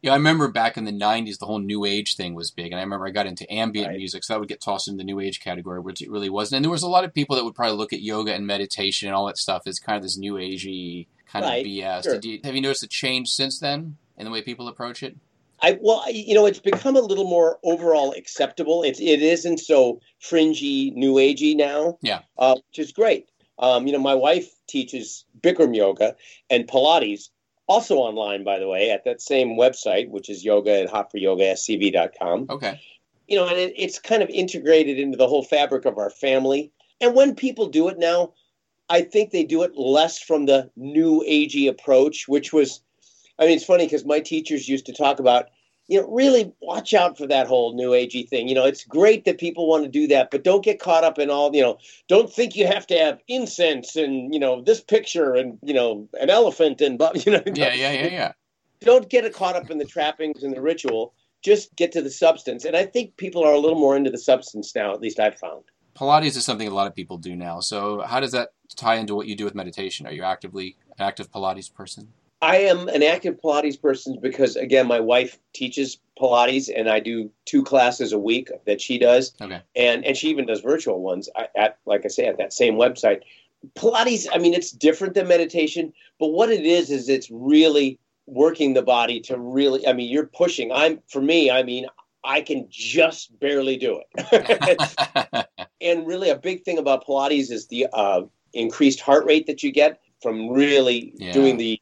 Yeah, 0.00 0.12
I 0.12 0.16
remember 0.16 0.48
back 0.48 0.76
in 0.76 0.84
the 0.84 0.92
'90s, 0.92 1.38
the 1.38 1.46
whole 1.46 1.58
new 1.58 1.84
age 1.84 2.16
thing 2.16 2.34
was 2.34 2.50
big, 2.50 2.66
and 2.66 2.76
I 2.76 2.82
remember 2.82 3.06
I 3.06 3.10
got 3.10 3.26
into 3.26 3.52
ambient 3.52 3.88
right. 3.88 3.96
music, 3.96 4.22
so 4.22 4.32
that 4.32 4.40
would 4.40 4.48
get 4.48 4.60
tossed 4.60 4.86
into 4.86 4.98
the 4.98 5.04
new 5.04 5.18
age 5.18 5.40
category, 5.40 5.80
which 5.80 6.00
it 6.00 6.10
really 6.10 6.30
wasn't. 6.30 6.58
And 6.58 6.64
there 6.64 6.70
was 6.70 6.82
a 6.82 6.88
lot 6.88 7.04
of 7.04 7.12
people 7.12 7.34
that 7.36 7.44
would 7.44 7.54
probably 7.54 7.76
look 7.76 7.92
at 7.92 8.00
yoga 8.00 8.32
and 8.32 8.46
meditation 8.46 9.08
and 9.08 9.16
all 9.16 9.26
that 9.26 9.38
stuff 9.38 9.62
as 9.66 9.80
kind 9.80 9.96
of 9.96 10.02
this 10.02 10.16
new 10.16 10.34
agey 10.34 11.08
kind 11.26 11.44
right. 11.44 11.64
of 11.64 11.70
BS. 11.70 12.04
Sure. 12.04 12.20
You, 12.22 12.40
have 12.44 12.54
you 12.54 12.60
noticed 12.60 12.84
a 12.84 12.88
change 12.88 13.28
since 13.28 13.58
then 13.58 13.96
in 14.16 14.24
the 14.24 14.30
way 14.30 14.40
people 14.42 14.68
approach 14.68 15.02
it? 15.02 15.16
I 15.60 15.78
well, 15.80 16.04
you 16.10 16.34
know, 16.34 16.46
it's 16.46 16.60
become 16.60 16.96
a 16.96 17.00
little 17.00 17.28
more 17.28 17.58
overall 17.64 18.12
acceptable. 18.12 18.82
It's 18.82 19.00
it 19.00 19.22
isn't 19.22 19.58
so 19.58 20.00
fringy, 20.20 20.92
new 20.92 21.14
agey 21.14 21.56
now. 21.56 21.98
Yeah, 22.00 22.20
uh, 22.38 22.54
which 22.54 22.78
is 22.78 22.92
great. 22.92 23.28
Um, 23.58 23.86
you 23.86 23.92
know, 23.92 23.98
my 23.98 24.14
wife 24.14 24.48
teaches 24.68 25.24
Bikram 25.40 25.74
yoga 25.74 26.14
and 26.48 26.68
Pilates, 26.68 27.30
also 27.68 27.96
online, 27.96 28.44
by 28.44 28.58
the 28.58 28.66
way, 28.66 28.90
at 28.90 29.04
that 29.04 29.20
same 29.20 29.50
website, 29.50 30.08
which 30.08 30.28
is 30.28 30.44
yoga 30.44 30.82
at 30.82 30.90
hotforyogascv.com. 30.90 32.46
Okay. 32.50 32.80
You 33.28 33.36
know, 33.36 33.46
and 33.46 33.58
it, 33.58 33.74
it's 33.76 33.98
kind 33.98 34.22
of 34.22 34.30
integrated 34.30 34.98
into 34.98 35.18
the 35.18 35.28
whole 35.28 35.44
fabric 35.44 35.84
of 35.84 35.98
our 35.98 36.10
family. 36.10 36.72
And 37.00 37.14
when 37.14 37.34
people 37.34 37.68
do 37.68 37.88
it 37.88 37.98
now, 37.98 38.32
I 38.88 39.02
think 39.02 39.30
they 39.30 39.44
do 39.44 39.62
it 39.62 39.76
less 39.76 40.18
from 40.18 40.46
the 40.46 40.70
new 40.76 41.22
agey 41.28 41.68
approach, 41.68 42.26
which 42.26 42.52
was, 42.52 42.80
I 43.38 43.44
mean, 43.44 43.56
it's 43.56 43.64
funny 43.64 43.84
because 43.84 44.06
my 44.06 44.20
teachers 44.20 44.68
used 44.68 44.86
to 44.86 44.94
talk 44.94 45.20
about 45.20 45.50
you 45.88 46.00
know, 46.00 46.08
really 46.08 46.52
watch 46.60 46.92
out 46.92 47.16
for 47.16 47.26
that 47.26 47.46
whole 47.46 47.74
new 47.74 47.90
agey 47.90 48.28
thing. 48.28 48.46
You 48.46 48.54
know, 48.54 48.66
it's 48.66 48.84
great 48.84 49.24
that 49.24 49.38
people 49.38 49.66
want 49.66 49.84
to 49.84 49.90
do 49.90 50.06
that, 50.08 50.30
but 50.30 50.44
don't 50.44 50.62
get 50.62 50.78
caught 50.78 51.02
up 51.02 51.18
in 51.18 51.30
all, 51.30 51.54
you 51.54 51.62
know, 51.62 51.78
don't 52.08 52.30
think 52.30 52.54
you 52.54 52.66
have 52.66 52.86
to 52.88 52.98
have 52.98 53.20
incense 53.26 53.96
and, 53.96 54.32
you 54.32 54.38
know, 54.38 54.60
this 54.60 54.80
picture 54.80 55.34
and, 55.34 55.58
you 55.62 55.72
know, 55.72 56.06
an 56.20 56.28
elephant 56.28 56.82
and, 56.82 57.00
you 57.24 57.32
know. 57.32 57.42
Yeah, 57.46 57.72
yeah, 57.72 57.92
yeah, 57.92 58.06
yeah. 58.06 58.32
Don't 58.80 59.08
get 59.08 59.32
caught 59.32 59.56
up 59.56 59.70
in 59.70 59.78
the 59.78 59.84
trappings 59.84 60.42
and 60.42 60.54
the 60.54 60.60
ritual. 60.60 61.14
Just 61.42 61.74
get 61.74 61.92
to 61.92 62.02
the 62.02 62.10
substance. 62.10 62.64
And 62.64 62.76
I 62.76 62.84
think 62.84 63.16
people 63.16 63.42
are 63.42 63.52
a 63.52 63.58
little 63.58 63.78
more 63.78 63.96
into 63.96 64.10
the 64.10 64.18
substance 64.18 64.74
now, 64.74 64.92
at 64.92 65.00
least 65.00 65.18
I've 65.18 65.38
found. 65.38 65.64
Pilates 65.96 66.36
is 66.36 66.44
something 66.44 66.68
a 66.68 66.74
lot 66.74 66.86
of 66.86 66.94
people 66.94 67.16
do 67.16 67.34
now. 67.34 67.60
So 67.60 68.02
how 68.02 68.20
does 68.20 68.32
that 68.32 68.50
tie 68.76 68.96
into 68.96 69.14
what 69.14 69.26
you 69.26 69.34
do 69.34 69.44
with 69.44 69.54
meditation? 69.54 70.06
Are 70.06 70.12
you 70.12 70.22
actively 70.22 70.76
an 70.98 71.04
active 71.04 71.32
Pilates 71.32 71.72
person? 71.72 72.12
I 72.40 72.58
am 72.58 72.88
an 72.88 73.02
active 73.02 73.40
Pilates 73.42 73.80
person 73.80 74.18
because, 74.20 74.54
again, 74.54 74.86
my 74.86 75.00
wife 75.00 75.38
teaches 75.52 75.98
Pilates, 76.18 76.70
and 76.74 76.88
I 76.88 77.00
do 77.00 77.30
two 77.46 77.64
classes 77.64 78.12
a 78.12 78.18
week 78.18 78.50
that 78.66 78.80
she 78.80 78.98
does, 78.98 79.32
okay. 79.40 79.60
and 79.74 80.04
and 80.04 80.16
she 80.16 80.28
even 80.28 80.46
does 80.46 80.60
virtual 80.60 81.00
ones 81.00 81.28
at, 81.56 81.78
like 81.84 82.04
I 82.04 82.08
say, 82.08 82.26
at 82.26 82.38
that 82.38 82.52
same 82.52 82.74
website. 82.74 83.22
Pilates, 83.74 84.26
I 84.32 84.38
mean, 84.38 84.54
it's 84.54 84.70
different 84.70 85.14
than 85.14 85.26
meditation, 85.26 85.92
but 86.20 86.28
what 86.28 86.50
it 86.50 86.64
is 86.64 86.90
is 86.90 87.08
it's 87.08 87.28
really 87.30 87.98
working 88.26 88.74
the 88.74 88.82
body 88.82 89.20
to 89.22 89.38
really. 89.38 89.86
I 89.86 89.92
mean, 89.92 90.10
you're 90.10 90.26
pushing. 90.26 90.70
I'm 90.70 91.00
for 91.08 91.20
me. 91.20 91.50
I 91.50 91.64
mean, 91.64 91.86
I 92.22 92.40
can 92.40 92.66
just 92.70 93.36
barely 93.40 93.76
do 93.76 94.00
it. 94.14 95.48
and 95.80 96.06
really, 96.06 96.30
a 96.30 96.36
big 96.36 96.64
thing 96.64 96.78
about 96.78 97.04
Pilates 97.04 97.50
is 97.50 97.66
the 97.66 97.88
uh, 97.92 98.22
increased 98.52 99.00
heart 99.00 99.24
rate 99.24 99.48
that 99.48 99.64
you 99.64 99.72
get 99.72 100.00
from 100.22 100.50
really 100.50 101.12
yeah. 101.16 101.32
doing 101.32 101.56
the 101.56 101.80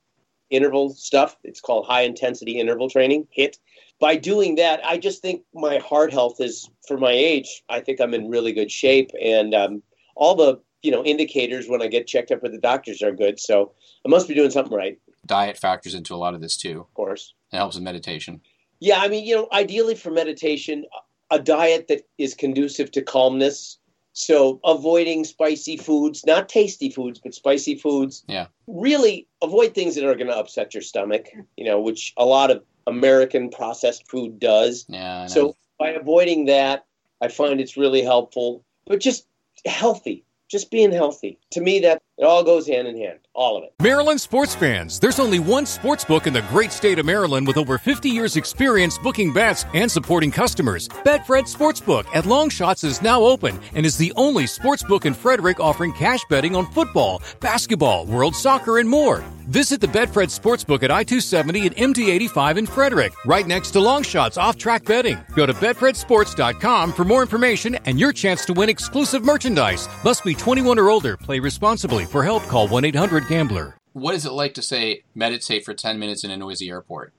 interval 0.51 0.91
stuff. 0.91 1.37
It's 1.45 1.61
called 1.61 1.87
high 1.87 2.03
intensity 2.03 2.59
interval 2.59 2.89
training, 2.89 3.27
HIIT. 3.37 3.59
By 3.99 4.17
doing 4.17 4.57
that, 4.57 4.85
I 4.85 4.99
just 4.99 5.23
think 5.23 5.43
my 5.55 5.79
heart 5.79 6.13
health 6.13 6.41
is, 6.41 6.69
for 6.87 6.99
my 6.99 7.13
age, 7.13 7.63
I 7.69 7.81
think 7.81 8.01
I'm 8.01 8.13
in 8.15 8.29
really 8.29 8.53
good 8.53 8.71
shape. 8.71 9.11
And 9.21 9.55
um, 9.55 9.83
all 10.15 10.35
the 10.35 10.61
you 10.83 10.91
know 10.91 11.05
indicators 11.05 11.69
when 11.69 11.83
I 11.83 11.89
get 11.89 12.07
checked 12.07 12.31
up 12.31 12.43
with 12.43 12.53
the 12.53 12.59
doctors 12.59 13.03
are 13.03 13.13
good. 13.13 13.41
So 13.41 13.73
I 14.05 14.09
must 14.09 14.29
be 14.29 14.35
doing 14.35 14.51
something 14.51 14.77
right. 14.77 14.99
Diet 15.27 15.57
factors 15.57 15.95
into 15.95 16.15
a 16.15 16.17
lot 16.17 16.35
of 16.35 16.41
this 16.41 16.57
too. 16.57 16.81
Of 16.81 16.95
course. 16.95 17.35
It 17.53 17.57
helps 17.57 17.75
with 17.75 17.85
meditation. 17.85 18.41
Yeah, 18.79 19.01
I 19.01 19.09
mean, 19.09 19.25
you 19.25 19.35
know, 19.35 19.49
ideally 19.53 19.95
for 19.95 20.11
meditation, 20.11 20.85
a 21.31 21.39
diet 21.39 21.89
that 21.89 22.03
is 22.19 22.35
conducive 22.35 22.91
to 22.93 23.03
calmness 23.03 23.79
so 24.17 24.59
avoiding 24.65 25.25
spicy 25.25 25.77
foods, 25.77 26.25
not 26.25 26.49
tasty 26.49 26.89
foods, 26.89 27.21
but 27.23 27.35
spicy 27.35 27.75
foods. 27.75 28.25
Yeah. 28.27 28.47
Really 28.67 29.29
avoid 29.43 29.75
things 29.75 29.95
that 29.95 30.07
are 30.07 30.15
going 30.15 30.29
to 30.29 30.37
upset 30.37 30.73
your 30.73 30.83
stomach, 30.83 31.27
you 31.59 31.65
know, 31.67 31.79
which 31.79 32.15
a 32.17 32.25
lot 32.25 32.51
of 32.51 32.65
American 32.87 33.51
processed 33.51 34.11
food 34.11 34.41
does. 34.41 34.87
Yeah. 34.89 35.27
So 35.27 35.55
by 35.79 35.91
avoiding 35.91 36.47
that, 36.47 36.87
I 37.21 37.29
find 37.29 37.61
it's 37.61 37.77
really 37.77 38.03
helpful. 38.03 38.65
But 38.87 39.01
just 39.01 39.27
healthy, 39.67 40.25
just 40.49 40.71
being 40.71 40.93
healthy. 40.93 41.39
To 41.51 41.61
me, 41.61 41.81
that 41.81 42.01
It 42.19 42.25
all 42.25 42.43
goes 42.43 42.67
hand 42.67 42.89
in 42.89 42.97
hand, 42.97 43.19
all 43.35 43.59
of 43.59 43.65
it. 43.65 43.75
Maryland 43.83 44.19
sports 44.19 44.55
fans, 44.55 44.99
there's 44.99 45.21
only 45.21 45.39
one 45.39 45.67
sports 45.67 46.03
book 46.03 46.27
in 46.27 46.33
the 46.33 46.41
great 46.49 46.73
state 46.73 46.99
of 46.99 47.05
Maryland 47.05 47.47
with 47.47 47.59
over 47.59 47.77
50 47.77 48.09
years 48.09 48.37
experience 48.37 48.97
booking 48.97 49.35
bets 49.35 49.67
and 49.75 49.93
supporting 49.93 50.31
customers. 50.31 50.89
Betfred 50.89 51.45
Sportsbook 51.45 52.07
at 52.15 52.25
Longshots 52.25 52.85
is 52.85 53.03
now 53.03 53.23
open 53.23 53.61
and 53.75 53.85
is 53.85 53.99
the 53.99 54.15
only 54.17 54.47
sports 54.47 54.83
book 54.83 55.05
in 55.05 55.13
Frederick 55.13 55.61
offering 55.61 55.93
cash 55.93 56.25
betting 56.31 56.57
on 56.57 56.65
football, 56.73 57.21
basketball, 57.41 58.07
world 58.07 58.35
soccer, 58.35 58.79
and 58.79 58.89
more. 58.89 59.23
Visit 59.47 59.81
the 59.81 59.87
Betfred 59.87 60.29
Sportsbook 60.37 60.83
at 60.83 60.91
I-270 60.91 61.67
and 61.67 61.95
MD-85 61.95 62.59
in 62.59 62.67
Frederick, 62.67 63.13
right 63.27 63.47
next 63.47 63.73
to 63.73 63.79
Longshots 63.79 64.41
off-track 64.41 64.85
betting. 64.87 65.19
Go 65.37 65.47
to 65.47 65.53
betfredsports.com 65.55 66.93
for 66.93 67.05
more 67.05 67.23
information 67.23 67.77
and 67.85 68.01
your 68.01 68.13
chance 68.13 68.45
to 68.47 68.55
win 68.55 68.69
exclusive 68.69 69.23
merchandise. 69.23 69.89
Must 70.03 70.25
be 70.25 70.35
21 70.35 70.81
or 70.81 70.91
older. 70.91 71.17
Play 71.17 71.39
responsibly. 71.39 72.06
For 72.11 72.23
help, 72.25 72.45
call 72.45 72.69
1-800-GAMBLER. 72.69 73.77
What 73.93 74.15
is 74.15 74.25
it 74.25 74.33
like 74.33 74.55
to 74.55 74.63
say 74.63 75.03
meditate 75.15 75.65
for 75.65 75.75
10 75.75 75.99
minutes 75.99 76.25
in 76.25 76.31
a 76.31 76.37
noisy 76.37 76.71
airport? 76.71 77.13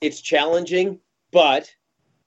It's 0.00 0.20
challenging, 0.20 1.00
but 1.32 1.74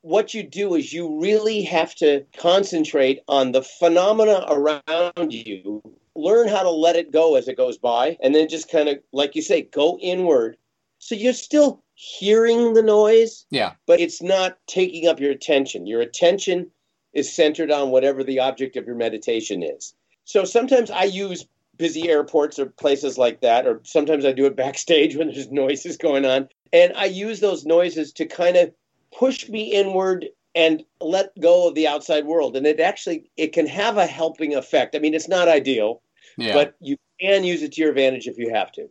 what 0.02 0.34
you 0.34 0.44
do 0.44 0.76
is 0.76 0.92
you 0.92 1.22
really 1.22 1.62
have 1.64 1.96
to 1.96 2.26
concentrate 2.38 3.20
on 3.28 3.52
the 3.52 3.62
phenomena 3.62 4.46
around 4.50 5.32
you 5.34 5.82
learn 6.16 6.48
how 6.48 6.64
to 6.64 6.70
let 6.70 6.96
it 6.96 7.12
go 7.12 7.36
as 7.36 7.48
it 7.48 7.56
goes 7.56 7.78
by, 7.78 8.18
and 8.24 8.34
then 8.34 8.50
just 8.50 8.72
kind 8.72 8.90
of, 8.90 8.98
like 9.14 9.36
you 9.36 9.42
say, 9.42 9.62
go 9.62 9.98
inward. 10.02 10.58
So 11.00 11.14
you're 11.16 11.34
still 11.34 11.84
hearing 11.94 12.74
the 12.74 12.82
noise, 12.82 13.46
Yeah. 13.52 13.74
but 13.86 14.00
it's 14.00 14.22
not 14.22 14.58
taking 14.68 15.08
up 15.08 15.20
your 15.20 15.32
attention. 15.32 15.86
Your 15.86 16.02
attention 16.02 16.72
is 17.14 17.32
centered 17.34 17.72
on 17.72 17.92
whatever 17.92 18.24
the 18.24 18.40
object 18.40 18.76
of 18.76 18.86
your 18.86 18.96
meditation 18.96 19.62
is. 19.64 19.94
So 20.26 20.44
sometimes 20.44 20.90
I 20.92 21.04
use 21.04 21.46
busy 21.78 22.10
airports 22.10 22.60
or 22.60 22.68
places 22.68 23.18
like 23.18 23.42
that, 23.42 23.66
or 23.68 23.82
sometimes 23.84 24.26
I 24.26 24.32
do 24.32 24.46
it 24.46 24.56
backstage 24.56 25.16
when 25.18 25.28
there's 25.28 25.52
noises 25.52 25.98
going 25.98 26.26
on. 26.26 26.50
And 26.74 26.94
I 26.96 27.06
use 27.06 27.40
those 27.40 27.66
noises 27.66 28.12
to 28.14 28.26
kind 28.26 28.58
of 28.58 28.72
push 29.18 29.48
me 29.50 29.72
inward 29.72 30.26
and 30.54 30.84
let 31.00 31.38
go 31.40 31.68
of 31.68 31.76
the 31.76 31.88
outside 31.88 32.26
world. 32.26 32.58
And 32.58 32.66
it 32.66 32.80
actually 32.80 33.30
it 33.38 33.54
can 33.54 33.68
have 33.68 33.98
a 33.98 34.06
helping 34.08 34.56
effect. 34.56 34.96
I 34.96 35.00
mean, 35.00 35.14
it's 35.14 35.30
not 35.30 35.48
ideal, 35.48 36.02
Yeah. 36.38 36.54
but 36.54 36.76
you 36.82 36.98
can 37.22 37.44
use 37.44 37.62
it 37.62 37.74
to 37.74 37.82
your 37.82 37.92
advantage 37.92 38.28
if 38.28 38.38
you 38.38 38.50
have 38.54 38.72
to. 38.74 38.90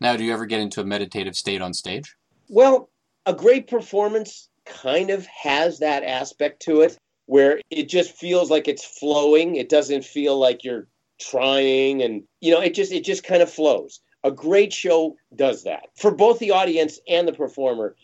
now, 0.00 0.16
do 0.16 0.24
you 0.24 0.32
ever 0.32 0.46
get 0.46 0.60
into 0.60 0.80
a 0.80 0.84
meditative 0.84 1.34
state 1.36 1.60
on 1.60 1.74
stage? 1.74 2.14
Well, 2.48 2.88
a 3.26 3.34
great 3.34 3.66
performance 3.66 4.48
kind 4.64 5.10
of 5.10 5.26
has 5.26 5.80
that 5.80 6.04
aspect 6.04 6.60
to 6.62 6.82
it 6.82 6.96
where 7.26 7.60
it 7.68 7.88
just 7.88 8.12
feels 8.12 8.48
like 8.50 8.68
it's 8.68 8.84
flowing. 8.84 9.56
It 9.56 9.68
doesn't 9.68 10.04
feel 10.04 10.38
like 10.38 10.62
you're 10.64 10.86
trying 11.20 12.02
and 12.02 12.22
you 12.40 12.52
know, 12.52 12.60
it 12.60 12.74
just 12.74 12.92
it 12.92 13.04
just 13.04 13.24
kind 13.24 13.42
of 13.42 13.50
flows. 13.50 14.00
A 14.24 14.30
great 14.30 14.72
show 14.72 15.16
does 15.34 15.62
that 15.64 15.86
for 15.96 16.10
both 16.10 16.38
the 16.38 16.50
audience 16.50 16.98
and 17.08 17.26
the 17.26 17.32
performer. 17.32 17.94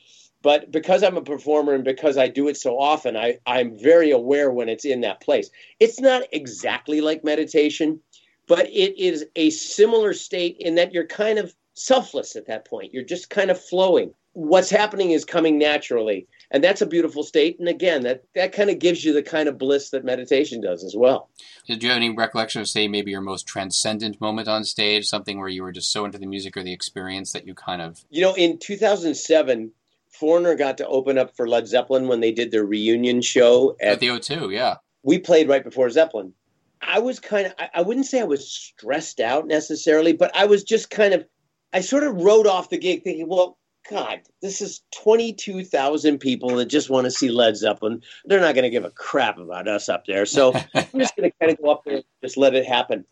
But 0.43 0.71
because 0.71 1.03
I'm 1.03 1.17
a 1.17 1.23
performer 1.23 1.73
and 1.73 1.85
because 1.85 2.19
I 2.19 2.29
do 2.29 2.49
it 2.49 2.59
so 2.59 2.79
often, 2.79 3.17
I, 3.17 3.39
I'm 3.47 3.79
very 3.79 4.11
aware 4.11 4.51
when 4.51 4.69
it's 4.69 4.85
in 4.85 5.01
that 5.01 5.23
place. 5.23 5.49
It's 5.81 5.99
not 5.99 6.25
exactly 6.33 7.01
like 7.01 7.25
meditation, 7.25 7.99
but 8.47 8.67
it 8.67 8.99
is 8.99 9.25
a 9.37 9.49
similar 9.49 10.13
state 10.13 10.59
in 10.61 10.75
that 10.75 10.93
you're 10.93 11.07
kind 11.07 11.39
of 11.39 11.55
selfless 11.73 12.37
at 12.37 12.47
that 12.47 12.67
point. 12.67 12.93
You're 12.93 13.05
just 13.05 13.31
kind 13.31 13.51
of 13.51 13.59
flowing. 13.59 14.13
What's 14.35 14.69
happening 14.69 15.13
is 15.13 15.25
coming 15.25 15.59
naturally. 15.59 16.27
And 16.51 16.63
that's 16.63 16.83
a 16.83 16.87
beautiful 16.87 17.23
state. 17.23 17.59
And 17.59 17.69
again, 17.69 18.03
that, 18.03 18.25
that 18.35 18.53
kind 18.53 18.71
of 18.71 18.79
gives 18.79 19.05
you 19.05 19.13
the 19.13 19.23
kind 19.23 19.49
of 19.49 19.59
bliss 19.59 19.91
that 19.91 20.05
meditation 20.05 20.61
does 20.61 20.85
as 20.85 20.95
well. 20.97 21.31
Did 21.67 21.83
you 21.83 21.89
have 21.89 21.97
any 21.97 22.15
recollection 22.15 22.61
of, 22.61 22.69
say, 22.69 22.87
maybe 22.89 23.11
your 23.11 23.21
most 23.21 23.47
transcendent 23.47 24.21
moment 24.21 24.49
on 24.49 24.65
stage, 24.65 25.07
something 25.07 25.39
where 25.39 25.49
you 25.49 25.63
were 25.63 25.73
just 25.73 25.91
so 25.91 26.05
into 26.05 26.19
the 26.19 26.27
music 26.27 26.57
or 26.57 26.63
the 26.63 26.73
experience 26.73 27.33
that 27.33 27.47
you 27.47 27.55
kind 27.55 27.83
of. 27.83 28.05
You 28.11 28.23
know, 28.23 28.35
in 28.35 28.59
2007, 28.59 29.73
Foreigner 30.11 30.55
got 30.55 30.79
to 30.79 30.87
open 30.87 31.19
up 31.19 31.37
for 31.37 31.49
Led 31.49 31.67
Zeppelin 31.67 32.07
when 32.07 32.21
they 32.21 32.31
did 32.31 32.51
their 32.51 32.65
reunion 32.65 33.21
show 33.21 33.77
At 33.81 33.95
at 33.95 34.01
the 34.01 34.09
O2, 34.09 34.53
yeah. 34.53 34.77
we 35.03 35.19
played 35.19 35.49
right 35.49 35.65
before 35.65 35.91
Zeppelin. 35.91 36.35
I 36.81 37.01
was 37.01 37.19
kind 37.19 37.47
of, 37.47 37.55
I, 37.59 37.71
I 37.75 37.83
wouldn't 37.83 38.07
say 38.07 38.21
I 38.21 38.25
was 38.25 38.49
stressed 38.49 39.19
out 39.19 39.47
necessarily, 39.47 40.13
but 40.13 40.31
I 40.37 40.45
was 40.45 40.63
just 40.63 40.91
kind 40.91 41.15
of, 41.15 41.25
I 41.73 41.81
sort 41.81 42.05
of 42.05 42.15
wrote 42.15 42.47
off 42.47 42.71
the 42.71 42.79
gig 42.79 43.03
thinking, 43.03 43.29
well, 43.29 43.59
God, 43.89 44.21
this 44.41 44.63
is 44.63 44.83
22,000 45.03 46.19
people 46.19 46.57
that 46.57 46.67
just 46.67 46.89
want 46.89 47.05
to 47.05 47.11
see 47.11 47.29
Led 47.29 47.57
Zeppelin. 47.57 48.03
They're 48.25 48.41
not 48.41 48.55
going 48.55 48.65
to 48.65 48.71
give 48.71 48.85
a 48.85 48.91
crap 48.91 49.39
about 49.39 49.69
us 49.69 49.89
up 49.89 50.07
there. 50.07 50.25
So 50.25 50.55
I'm 50.75 50.87
just 50.97 51.17
going 51.17 51.31
to 51.31 51.37
kind 51.39 51.53
of 51.53 51.61
go 51.61 51.71
up 51.71 51.85
there 51.85 51.97
and 51.97 52.05
just 52.23 52.37
let 52.37 52.55
it 52.55 52.65
happen. 52.65 53.05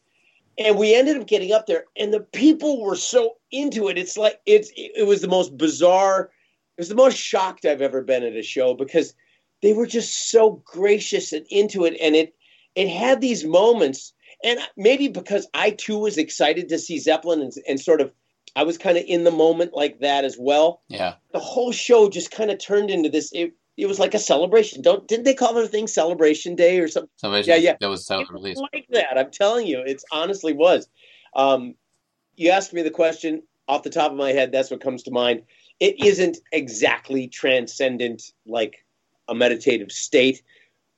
And 0.59 0.79
we 0.79 0.95
ended 0.95 1.17
up 1.17 1.27
getting 1.27 1.53
up 1.53 1.67
there, 1.67 1.85
and 1.97 2.13
the 2.13 2.21
people 2.21 2.83
were 2.83 2.97
so 2.97 3.37
into 3.51 3.89
it. 3.89 3.97
It's 3.97 4.19
like, 4.19 4.41
it's, 4.45 4.71
it 4.77 5.07
was 5.07 5.23
the 5.23 5.29
most 5.29 5.57
bizarre, 5.57 6.31
it 6.77 6.81
was 6.81 6.91
the 6.91 6.95
most 6.95 7.17
shocked 7.17 7.65
I've 7.65 7.81
ever 7.81 8.03
been 8.03 8.23
at 8.23 8.37
a 8.37 8.43
show 8.43 8.75
because 8.75 9.15
they 9.63 9.73
were 9.73 9.87
just 9.87 10.31
so 10.31 10.63
gracious 10.65 11.33
and 11.33 11.47
into 11.49 11.85
it. 11.85 11.97
And 12.01 12.15
it, 12.15 12.35
it 12.75 12.89
had 12.89 13.21
these 13.21 13.45
moments, 13.45 14.13
and 14.45 14.59
maybe 14.77 15.09
because 15.09 15.47
I 15.55 15.71
too 15.71 15.99
was 15.99 16.19
excited 16.19 16.69
to 16.69 16.79
see 16.79 16.99
Zeppelin 16.99 17.41
and, 17.41 17.53
and 17.67 17.81
sort 17.81 18.01
of 18.01 18.13
I 18.55 18.65
was 18.65 18.79
kind 18.79 18.99
of 18.99 19.05
in 19.07 19.25
the 19.25 19.31
moment 19.31 19.73
like 19.75 20.01
that 20.01 20.25
as 20.25 20.37
well. 20.39 20.83
Yeah. 20.89 21.15
The 21.33 21.39
whole 21.39 21.73
show 21.73 22.09
just 22.09 22.31
kind 22.31 22.51
of 22.51 22.59
turned 22.59 22.91
into 22.91 23.09
this. 23.09 23.31
It, 23.33 23.55
it 23.77 23.87
was 23.87 23.99
like 23.99 24.15
a 24.15 24.19
celebration. 24.19 24.83
Don't 24.83 25.09
didn't 25.09 25.25
they 25.25 25.35
call 25.35 25.55
their 25.55 25.67
thing 25.67 25.87
Celebration 25.87 26.55
Day 26.55 26.79
or 26.79 26.89
something? 26.89 27.11
Somebody 27.17 27.49
Yeah, 27.49 27.57
yeah. 27.57 27.77
That 27.81 27.89
was 27.89 28.09
It 28.11 28.31
released. 28.31 28.63
like 28.73 28.87
that. 28.91 29.19
I'm 29.19 29.31
telling 29.31 29.67
you, 29.67 29.83
it's 29.85 30.05
honestly 30.13 30.53
was. 30.53 30.89
Um, 31.35 31.75
you 32.37 32.51
asked 32.51 32.73
me 32.73 32.83
the 32.83 32.91
question 32.91 33.43
off 33.69 33.83
the 33.83 33.91
top 33.91 34.11
of 34.11 34.19
my 34.19 34.33
head. 34.33 34.53
That's 34.53 34.71
what 34.71 34.83
comes 34.83 35.03
to 35.05 35.11
mind. 35.11 35.43
It 35.81 36.05
isn't 36.05 36.39
exactly 36.53 37.29
transcendent 37.29 38.23
like 38.47 38.85
a 39.29 39.35
meditative 39.35 39.91
state, 39.91 40.43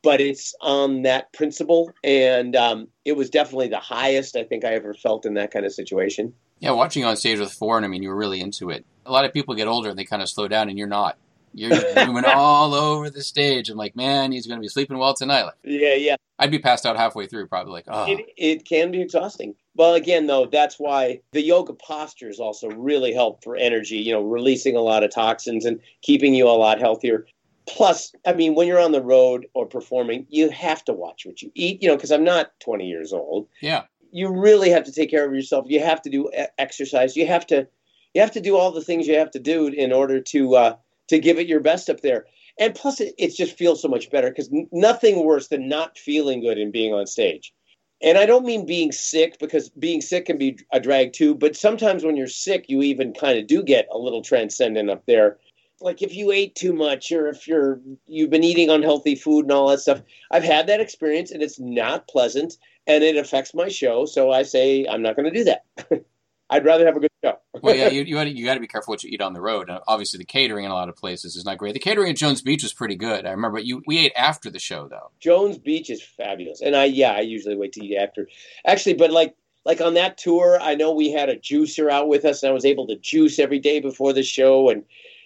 but 0.03 0.21
it's 0.21 0.55
on 0.61 1.03
that 1.03 1.33
principle, 1.33 1.93
and 2.03 2.57
um, 2.57 2.89
it 3.05 3.17
was 3.17 3.31
definitely 3.31 3.69
the 3.69 3.79
highest 3.79 4.37
I 4.37 4.43
think 4.43 4.65
I 4.65 4.75
ever 4.75 4.93
felt 4.95 5.25
in 5.25 5.35
that 5.35 5.53
kind 5.53 5.65
of 5.65 5.73
situation. 5.73 6.35
Yeah, 6.61 6.71
watching 6.73 7.03
you 7.03 7.09
on 7.09 7.17
stage 7.17 7.39
with 7.39 7.53
Foreign, 7.53 7.85
I 7.85 7.89
mean, 7.89 8.03
you 8.03 8.09
were 8.09 8.17
really 8.17 8.41
into 8.41 8.71
it. 8.71 8.85
A 9.07 9.13
lot 9.13 9.25
of 9.25 9.33
people 9.33 9.55
get 9.55 9.69
older 9.69 9.91
and 9.91 9.99
they 9.99 10.05
kind 10.05 10.23
of 10.23 10.29
slow 10.29 10.49
down, 10.49 10.69
and 10.69 10.79
you're 10.79 10.87
not. 10.87 11.19
You're 11.53 11.71
just 11.71 11.97
moving 12.09 12.25
all 12.25 12.75
over 12.75 13.11
the 13.11 13.23
stage. 13.23 13.71
I'm 13.71 13.77
like, 13.77 13.95
man, 13.97 14.33
he's 14.33 14.47
going 14.47 14.59
to 14.59 14.63
be 14.63 14.69
sleeping 14.69 14.99
well 14.99 15.15
tonight. 15.15 15.45
Like, 15.45 15.55
Yeah, 15.63 15.95
yeah. 15.95 16.17
I'd 16.39 16.51
be 16.51 16.59
passed 16.59 16.85
out 16.85 16.97
halfway 16.97 17.27
through, 17.27 17.47
probably 17.47 17.73
like, 17.73 17.85
oh, 17.87 18.07
It, 18.11 18.27
it 18.37 18.65
can 18.65 18.91
be 18.91 19.01
exhausting. 19.01 19.55
Well, 19.77 19.95
again, 19.95 20.27
though, 20.27 20.47
that's 20.47 20.77
why 20.79 21.21
the 21.33 21.43
yoga 21.43 21.75
postures 21.75 22.41
also 22.41 22.69
really 22.71 23.13
help 23.13 23.43
for 23.43 23.57
energy, 23.57 23.97
you 23.97 24.13
know, 24.13 24.23
releasing 24.23 24.77
a 24.77 24.81
lot 24.81 25.05
of 25.05 25.13
toxins 25.13 25.65
and 25.65 25.81
keeping 26.03 26.35
you 26.35 26.49
a 26.49 26.51
lot 26.51 26.81
healthier. 26.81 27.27
Plus, 27.67 28.13
I 28.27 28.35
mean, 28.35 28.55
when 28.55 28.67
you're 28.67 28.81
on 28.81 28.93
the 28.93 29.03
road 29.03 29.47
or 29.55 29.67
performing, 29.67 30.27
you 30.29 30.51
have 30.51 30.85
to 30.85 30.93
watch 30.93 31.25
what 31.25 31.41
you 31.41 31.51
eat, 31.55 31.83
you 31.83 31.89
know, 31.89 31.97
because 31.97 32.13
I'm 32.13 32.25
not 32.25 32.51
20 32.61 32.87
years 32.87 33.13
old. 33.13 33.49
yeah. 33.61 33.85
You 34.15 34.29
really 34.29 34.71
have 34.71 34.85
to 34.85 34.93
take 34.93 35.11
care 35.11 35.27
of 35.27 35.35
yourself. 35.35 35.67
You 35.69 35.81
have 35.81 36.01
to 36.03 36.11
do 36.11 36.31
exercise. 36.57 37.17
You 37.17 37.27
have 37.27 37.45
to, 37.49 37.67
you 38.15 38.21
have 38.21 38.31
to 38.31 38.41
do 38.41 38.57
all 38.57 38.71
the 38.71 38.81
things 38.81 39.09
you 39.09 39.19
have 39.19 39.33
to 39.33 39.41
do 39.41 39.67
in 39.67 39.93
order 39.93 40.21
to 40.21 40.55
uh, 40.55 40.77
to 41.09 41.19
give 41.19 41.41
it 41.41 41.49
your 41.49 41.59
best 41.59 41.91
up 41.91 42.01
there. 42.01 42.27
And 42.57 42.77
plus, 42.77 43.01
it, 43.01 43.15
it 43.19 43.35
just 43.35 43.59
feels 43.59 43.83
so 43.83 43.89
much 43.89 44.11
better 44.11 44.29
because 44.29 44.49
nothing 44.71 45.25
worse 45.25 45.49
than 45.49 45.69
not 45.69 45.99
feeling 45.99 46.41
good 46.41 46.59
and 46.59 46.73
being 46.73 46.95
on 46.95 47.09
stage. 47.09 47.53
And 48.01 48.17
I 48.17 48.27
don't 48.27 48.45
mean 48.45 48.67
being 48.67 48.93
sick 48.93 49.39
because 49.41 49.71
being 49.71 50.01
sick 50.01 50.27
can 50.27 50.39
be 50.39 50.59
a 50.73 50.79
drag 50.79 51.13
too, 51.13 51.35
but 51.35 51.57
sometimes 51.57 52.05
when 52.05 52.17
you're 52.17 52.27
sick, 52.27 52.67
you 52.69 52.83
even 52.83 53.15
kind 53.15 53.39
of 53.39 53.47
do 53.47 53.63
get 53.63 53.89
a 53.91 53.99
little 53.99 54.23
transcendent 54.23 54.91
up 54.91 55.05
there. 55.07 55.39
Like 55.81 56.03
if 56.03 56.15
you 56.15 56.31
ate 56.31 56.55
too 56.55 56.73
much 56.73 57.11
or 57.11 57.29
if 57.29 57.49
you're 57.49 57.81
you've 58.07 58.31
been 58.31 58.45
eating 58.45 58.71
unhealthy 58.71 59.15
food 59.15 59.47
and 59.47 59.53
all 59.53 59.69
that 59.69 59.81
stuff. 59.81 60.03
I've 60.31 60.45
had 60.45 60.67
that 60.67 60.81
experience 60.81 61.31
and 61.31 61.43
it's 61.43 61.59
not 61.59 62.07
pleasant 62.07 62.59
and 62.87 63.05
it 63.05 63.17
affects 63.17 63.55
my 63.55 63.69
show, 63.69 64.07
so 64.07 64.31
I 64.31 64.43
say 64.43 64.87
I'm 64.87 65.03
not 65.03 65.17
going 65.17 65.33
to 65.33 65.39
do 65.39 65.45
that. 65.45 65.65
I'd 66.51 66.65
rather 66.65 66.85
have 66.85 66.97
a 66.97 67.01
good 67.01 67.11
show. 67.25 67.35
Well, 67.63 67.75
yeah, 67.75 67.89
you 67.91 68.03
you, 68.03 68.19
you 68.21 68.45
got 68.45 68.55
to 68.55 68.61
be 68.61 68.67
careful 68.67 68.93
what 68.93 69.03
you 69.03 69.11
eat 69.11 69.21
on 69.21 69.33
the 69.33 69.41
road. 69.41 69.71
And 69.71 69.81
obviously, 69.89 70.19
the 70.19 70.25
catering 70.25 70.65
in 70.65 70.71
a 70.71 70.75
lot 70.75 70.89
of 70.89 70.97
places 70.97 71.37
is 71.37 71.45
not 71.45 71.59
great. 71.59 71.73
The 71.73 71.81
catering 71.81 72.11
at 72.11 72.17
Jones 72.17 72.43
Beach 72.43 72.63
was 72.63 72.73
pretty 72.73 72.97
good. 72.97 73.27
I 73.27 73.31
remember 73.31 73.59
you. 73.59 73.83
We 73.87 73.99
ate 73.99 74.13
after 74.15 74.51
the 74.51 74.59
show 74.59 74.89
though. 74.89 75.11
Jones 75.21 75.59
Beach 75.59 75.91
is 75.91 76.03
fabulous, 76.03 76.61
and 76.61 76.77
I 76.77 76.85
yeah 76.85 77.13
I 77.13 77.21
usually 77.21 77.57
wait 77.57 77.73
to 77.75 77.85
eat 77.85 77.97
after. 77.97 78.29
Actually, 78.67 78.95
but 78.95 79.11
like 79.11 79.35
like 79.65 79.81
on 79.81 79.95
that 79.95 80.19
tour, 80.19 80.59
I 80.61 80.75
know 80.75 80.93
we 80.93 81.11
had 81.11 81.31
a 81.31 81.37
juicer 81.37 81.91
out 81.91 82.09
with 82.09 82.25
us, 82.25 82.43
and 82.43 82.51
I 82.51 82.55
was 82.55 82.67
able 82.67 82.87
to 82.89 82.97
juice 82.97 83.39
every 83.39 83.59
day 83.59 83.81
before 83.81 84.13
the 84.13 84.23
show, 84.23 84.69
and 84.69 84.85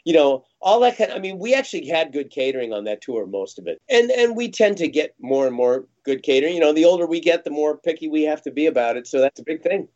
you 0.08 0.14
know 0.14 0.46
all 0.62 0.80
that 0.80 0.96
kind. 0.96 1.12
I 1.12 1.18
mean, 1.18 1.38
we 1.38 1.54
actually 1.54 1.86
had 1.86 2.14
good 2.14 2.30
catering 2.30 2.72
on 2.72 2.84
that 2.84 3.02
tour, 3.02 3.26
most 3.26 3.58
of 3.58 3.66
it, 3.66 3.78
and 3.90 4.10
and 4.10 4.34
we 4.34 4.50
tend 4.50 4.78
to 4.78 4.88
get 4.88 5.14
more 5.20 5.46
and 5.46 5.54
more 5.54 5.86
good 6.02 6.22
catering. 6.22 6.54
You 6.54 6.60
know, 6.60 6.72
the 6.72 6.86
older 6.86 7.06
we 7.06 7.20
get, 7.20 7.44
the 7.44 7.50
more 7.50 7.76
picky 7.76 8.08
we 8.08 8.22
have 8.22 8.40
to 8.42 8.50
be 8.50 8.64
about 8.64 8.96
it. 8.96 9.06
So 9.06 9.20
that's 9.20 9.38
a 9.38 9.44
big 9.44 9.62
thing. 9.62 9.86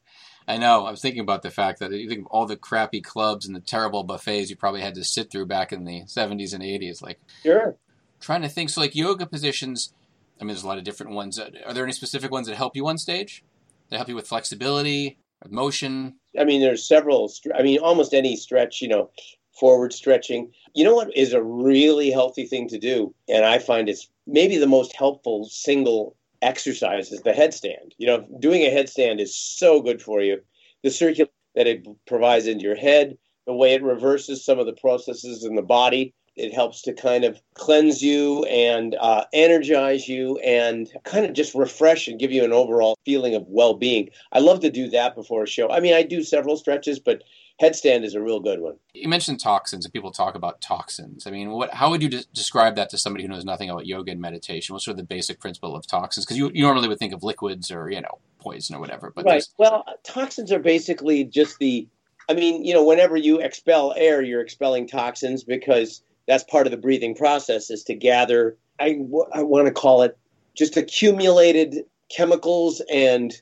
I 0.46 0.58
know. 0.58 0.84
I 0.84 0.90
was 0.90 1.00
thinking 1.00 1.22
about 1.22 1.40
the 1.40 1.50
fact 1.50 1.78
that 1.78 1.92
you 1.92 2.10
think 2.10 2.20
of 2.20 2.26
all 2.26 2.44
the 2.44 2.58
crappy 2.58 3.00
clubs 3.00 3.46
and 3.46 3.56
the 3.56 3.60
terrible 3.60 4.02
buffets 4.02 4.50
you 4.50 4.56
probably 4.56 4.82
had 4.82 4.96
to 4.96 5.04
sit 5.04 5.30
through 5.30 5.46
back 5.46 5.72
in 5.72 5.84
the 5.84 6.02
70s 6.02 6.52
and 6.52 6.62
80s. 6.62 7.00
Like 7.00 7.18
Sure. 7.42 7.76
trying 8.20 8.42
to 8.42 8.50
think. 8.50 8.68
So, 8.68 8.82
like 8.82 8.94
yoga 8.94 9.24
positions. 9.24 9.94
I 10.38 10.44
mean, 10.44 10.48
there's 10.48 10.64
a 10.64 10.68
lot 10.68 10.76
of 10.78 10.84
different 10.84 11.12
ones. 11.12 11.38
Are 11.38 11.72
there 11.72 11.84
any 11.84 11.92
specific 11.94 12.30
ones 12.30 12.48
that 12.48 12.56
help 12.56 12.76
you 12.76 12.86
on 12.86 12.98
stage? 12.98 13.44
That 13.88 13.96
help 13.96 14.10
you 14.10 14.14
with 14.14 14.28
flexibility? 14.28 15.16
motion. 15.48 16.16
I 16.38 16.44
mean, 16.44 16.60
there's 16.60 16.86
several. 16.86 17.32
I 17.54 17.62
mean, 17.62 17.78
almost 17.78 18.14
any 18.14 18.36
stretch. 18.36 18.82
You 18.82 18.88
know, 18.88 19.10
forward 19.52 19.92
stretching. 19.92 20.50
You 20.74 20.84
know 20.84 20.94
what 20.94 21.16
is 21.16 21.32
a 21.32 21.42
really 21.42 22.10
healthy 22.10 22.46
thing 22.46 22.68
to 22.68 22.78
do, 22.78 23.14
and 23.28 23.44
I 23.44 23.58
find 23.58 23.88
it's 23.88 24.08
maybe 24.26 24.56
the 24.56 24.66
most 24.66 24.94
helpful 24.96 25.44
single 25.44 26.16
exercise 26.40 27.12
is 27.12 27.22
the 27.22 27.32
headstand. 27.32 27.92
You 27.98 28.06
know, 28.06 28.26
doing 28.40 28.62
a 28.62 28.70
headstand 28.70 29.20
is 29.20 29.34
so 29.34 29.80
good 29.80 30.02
for 30.02 30.20
you. 30.20 30.40
The 30.82 30.90
circulation 30.90 31.32
that 31.54 31.66
it 31.66 31.86
provides 32.06 32.46
into 32.46 32.64
your 32.64 32.76
head, 32.76 33.16
the 33.46 33.54
way 33.54 33.74
it 33.74 33.82
reverses 33.82 34.44
some 34.44 34.58
of 34.58 34.66
the 34.66 34.72
processes 34.72 35.44
in 35.44 35.54
the 35.54 35.62
body. 35.62 36.14
It 36.34 36.54
helps 36.54 36.82
to 36.82 36.94
kind 36.94 37.24
of 37.24 37.40
cleanse 37.54 38.02
you 38.02 38.44
and 38.44 38.96
uh, 38.98 39.24
energize 39.34 40.08
you 40.08 40.38
and 40.38 40.90
kind 41.04 41.26
of 41.26 41.34
just 41.34 41.54
refresh 41.54 42.08
and 42.08 42.18
give 42.18 42.32
you 42.32 42.42
an 42.44 42.52
overall 42.52 42.96
feeling 43.04 43.34
of 43.34 43.44
well 43.48 43.74
being. 43.74 44.08
I 44.32 44.38
love 44.38 44.60
to 44.60 44.70
do 44.70 44.88
that 44.90 45.14
before 45.14 45.42
a 45.42 45.46
show. 45.46 45.70
I 45.70 45.80
mean, 45.80 45.92
I 45.92 46.02
do 46.02 46.22
several 46.22 46.56
stretches, 46.56 46.98
but 46.98 47.22
headstand 47.60 48.02
is 48.04 48.14
a 48.14 48.22
real 48.22 48.40
good 48.40 48.60
one. 48.60 48.76
You 48.94 49.08
mentioned 49.08 49.40
toxins, 49.40 49.84
and 49.84 49.92
people 49.92 50.10
talk 50.10 50.34
about 50.34 50.62
toxins. 50.62 51.26
I 51.26 51.30
mean, 51.30 51.50
what? 51.50 51.74
How 51.74 51.90
would 51.90 52.02
you 52.02 52.08
de- 52.08 52.24
describe 52.32 52.76
that 52.76 52.88
to 52.90 52.98
somebody 52.98 53.24
who 53.24 53.28
knows 53.30 53.44
nothing 53.44 53.68
about 53.68 53.86
yoga 53.86 54.12
and 54.12 54.20
meditation? 54.20 54.72
What's 54.72 54.86
sort 54.86 54.92
of 54.94 54.98
the 54.98 55.04
basic 55.04 55.38
principle 55.38 55.76
of 55.76 55.86
toxins? 55.86 56.24
Because 56.24 56.38
you, 56.38 56.50
you 56.54 56.62
normally 56.62 56.88
would 56.88 56.98
think 56.98 57.12
of 57.12 57.22
liquids 57.22 57.70
or 57.70 57.90
you 57.90 58.00
know 58.00 58.20
poison 58.38 58.74
or 58.74 58.80
whatever, 58.80 59.12
but 59.14 59.26
right. 59.26 59.32
there's- 59.32 59.52
Well, 59.58 59.84
toxins 60.02 60.50
are 60.50 60.58
basically 60.60 61.24
just 61.24 61.58
the. 61.58 61.86
I 62.30 62.34
mean, 62.34 62.64
you 62.64 62.72
know, 62.72 62.84
whenever 62.84 63.16
you 63.16 63.40
expel 63.40 63.92
air, 63.96 64.22
you're 64.22 64.40
expelling 64.40 64.86
toxins 64.86 65.44
because 65.44 66.02
that's 66.32 66.44
part 66.44 66.66
of 66.66 66.70
the 66.70 66.78
breathing 66.78 67.14
process 67.14 67.68
is 67.68 67.84
to 67.84 67.94
gather. 67.94 68.56
I, 68.80 68.98
I 69.34 69.42
want 69.42 69.66
to 69.66 69.72
call 69.72 70.00
it 70.00 70.16
just 70.56 70.78
accumulated 70.78 71.84
chemicals 72.08 72.80
and 72.90 73.34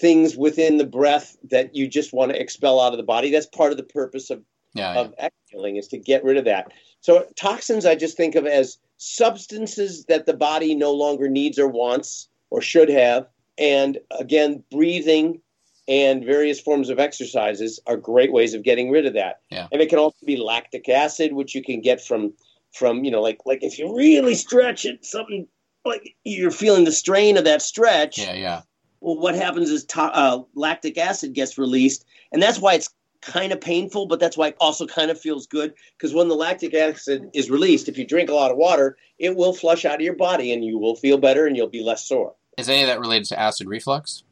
things 0.00 0.36
within 0.36 0.76
the 0.76 0.86
breath 0.86 1.36
that 1.50 1.74
you 1.74 1.88
just 1.88 2.12
want 2.12 2.30
to 2.30 2.40
expel 2.40 2.80
out 2.80 2.92
of 2.92 2.98
the 2.98 3.02
body. 3.02 3.32
That's 3.32 3.46
part 3.46 3.72
of 3.72 3.78
the 3.78 3.82
purpose 3.82 4.30
of 4.30 4.42
yeah, 4.74 4.94
yeah. 4.94 5.00
of 5.00 5.14
exhaling 5.20 5.76
is 5.76 5.88
to 5.88 5.98
get 5.98 6.22
rid 6.22 6.36
of 6.36 6.44
that. 6.44 6.72
So 7.00 7.26
toxins 7.34 7.84
I 7.84 7.96
just 7.96 8.16
think 8.16 8.36
of 8.36 8.46
as 8.46 8.78
substances 8.98 10.04
that 10.04 10.26
the 10.26 10.34
body 10.34 10.76
no 10.76 10.92
longer 10.92 11.28
needs 11.28 11.58
or 11.58 11.66
wants 11.66 12.28
or 12.50 12.60
should 12.60 12.90
have. 12.90 13.26
And 13.58 13.98
again, 14.20 14.62
breathing 14.70 15.40
and 15.88 16.24
various 16.24 16.60
forms 16.60 16.88
of 16.88 16.98
exercises 16.98 17.80
are 17.86 17.96
great 17.96 18.32
ways 18.32 18.54
of 18.54 18.62
getting 18.62 18.90
rid 18.90 19.06
of 19.06 19.14
that. 19.14 19.40
Yeah. 19.50 19.68
And 19.70 19.80
it 19.80 19.88
can 19.88 19.98
also 19.98 20.26
be 20.26 20.36
lactic 20.36 20.88
acid, 20.88 21.32
which 21.32 21.54
you 21.54 21.62
can 21.62 21.80
get 21.80 22.04
from 22.04 22.32
from 22.72 23.04
you 23.04 23.10
know 23.10 23.22
like 23.22 23.38
like 23.46 23.62
if 23.62 23.78
you 23.78 23.96
really 23.96 24.34
stretch 24.34 24.84
it, 24.84 25.04
something 25.04 25.46
like 25.84 26.14
you're 26.24 26.50
feeling 26.50 26.84
the 26.84 26.92
strain 26.92 27.36
of 27.36 27.44
that 27.44 27.62
stretch 27.62 28.18
yeah, 28.18 28.34
yeah. 28.34 28.62
well, 29.00 29.18
what 29.18 29.34
happens 29.34 29.70
is 29.70 29.84
to- 29.84 30.00
uh, 30.00 30.42
lactic 30.54 30.98
acid 30.98 31.32
gets 31.32 31.56
released, 31.58 32.04
and 32.32 32.42
that's 32.42 32.58
why 32.58 32.74
it's 32.74 32.90
kind 33.22 33.52
of 33.52 33.60
painful, 33.60 34.06
but 34.06 34.20
that's 34.20 34.36
why 34.36 34.48
it 34.48 34.56
also 34.60 34.86
kind 34.86 35.10
of 35.10 35.20
feels 35.20 35.46
good 35.46 35.74
because 35.96 36.14
when 36.14 36.28
the 36.28 36.34
lactic 36.34 36.74
acid 36.74 37.30
is 37.34 37.50
released, 37.50 37.88
if 37.88 37.96
you 37.96 38.06
drink 38.06 38.28
a 38.28 38.34
lot 38.34 38.50
of 38.50 38.56
water, 38.56 38.96
it 39.18 39.36
will 39.36 39.52
flush 39.52 39.84
out 39.84 39.96
of 39.96 40.00
your 40.00 40.14
body, 40.14 40.52
and 40.52 40.64
you 40.64 40.78
will 40.78 40.96
feel 40.96 41.18
better, 41.18 41.46
and 41.46 41.56
you'll 41.56 41.68
be 41.68 41.82
less 41.82 42.06
sore. 42.06 42.34
Is 42.58 42.68
any 42.68 42.82
of 42.82 42.88
that 42.88 43.00
related 43.00 43.28
to 43.28 43.38
acid 43.38 43.68
reflux? 43.68 44.22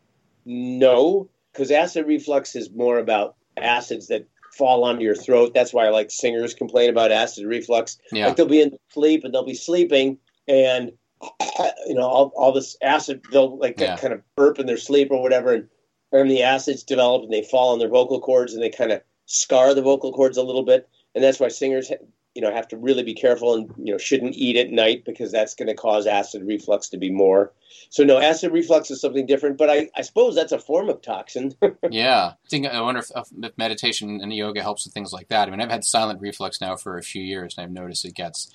No, 0.47 1.29
because 1.55 1.71
acid 1.71 2.07
reflux 2.07 2.57
is 2.57 2.71
more 2.75 2.99
about 2.99 3.37
acids 3.57 4.09
that 4.09 4.27
fall 4.53 4.85
onto 4.85 5.03
your 5.03 5.15
throat. 5.15 5.53
That's 5.55 5.73
why 5.73 5.89
like 5.89 6.11
singers 6.11 6.53
complain 6.53 6.91
about 6.91 7.13
acid 7.13 7.47
reflux. 7.47 7.99
Yeah, 8.13 8.27
Like 8.27 8.37
they'll 8.37 8.47
be 8.47 8.61
in 8.61 8.77
sleep 8.91 9.25
and 9.25 9.33
they'll 9.33 9.45
be 9.47 9.55
sleeping 9.55 10.19
and 10.49 10.93
you 11.87 11.95
know 11.95 12.03
all, 12.07 12.33
all 12.37 12.53
this 12.53 12.77
acid 12.83 13.23
they'll 13.33 13.57
like 13.59 13.79
Yeah. 13.79 13.97
kind 13.97 14.13
of 14.13 14.21
burp 14.37 14.59
in 14.59 14.67
their 14.67 14.77
sleep 14.77 15.09
or 15.11 15.23
whatever 15.23 15.55
and 15.55 15.69
and 16.13 16.31
the 16.31 16.43
acids 16.43 16.83
develop 16.83 17.23
and 17.23 17.33
they 17.33 17.43
fall 17.43 17.73
on 17.73 17.79
their 17.79 17.89
vocal 17.89 18.21
cords 18.21 18.53
and 18.53 18.63
they 18.63 18.71
kind 18.71 18.93
of 18.93 19.01
scar 19.27 19.75
the 19.75 19.83
vocal 19.83 20.13
cords 20.13 20.37
a 20.37 20.43
little 20.43 20.65
bit 20.65 20.89
and 21.15 21.25
that's 21.25 21.41
why 21.41 21.49
singers 21.49 21.91
you 22.35 22.43
know 22.43 22.53
have 22.53 22.69
to 22.69 22.77
really 22.77 23.03
be 23.03 23.15
careful 23.15 23.55
and 23.55 23.73
you 23.79 23.93
know 23.93 23.99
shouldn't 23.99 24.35
eat 24.35 24.57
at 24.57 24.71
night 24.71 25.05
because 25.05 25.31
that's 25.33 25.55
going 25.55 25.69
to 25.69 25.75
cause 25.75 26.07
acid 26.07 26.43
reflux 26.45 26.89
to 26.89 26.97
be 26.99 27.11
more 27.11 27.53
so 27.91 28.03
no 28.03 28.19
acid 28.19 28.53
reflux 28.53 28.91
is 28.91 29.01
something 29.01 29.25
different 29.27 29.57
but 29.57 29.71
i, 29.71 29.89
I 29.97 30.03
suppose 30.03 30.35
that's 30.35 30.53
a 30.53 30.59
form 30.59 30.89
of 30.89 31.01
toxin 31.03 31.55
yeah. 31.91 32.33
I 32.45 32.49
think 32.49 32.67
I 32.67 32.81
wonder 32.81 33.01
if, 33.01 33.11
if 33.43 33.57
meditation 33.59 34.21
and 34.21 34.33
yoga 34.33 34.63
helps 34.63 34.85
with 34.85 34.95
things 34.95 35.13
like 35.13 35.29
that. 35.29 35.49
I 35.49 35.51
mean, 35.51 35.61
I've 35.61 35.71
had 35.71 35.85
silent 35.85 36.21
reflux 36.21 36.61
now 36.61 36.77
for 36.77 36.99
a 36.99 37.03
few 37.03 37.23
years, 37.23 37.57
and 37.57 37.65
I've 37.65 37.73
noticed 37.73 38.05
it 38.05 38.15
gets 38.15 38.51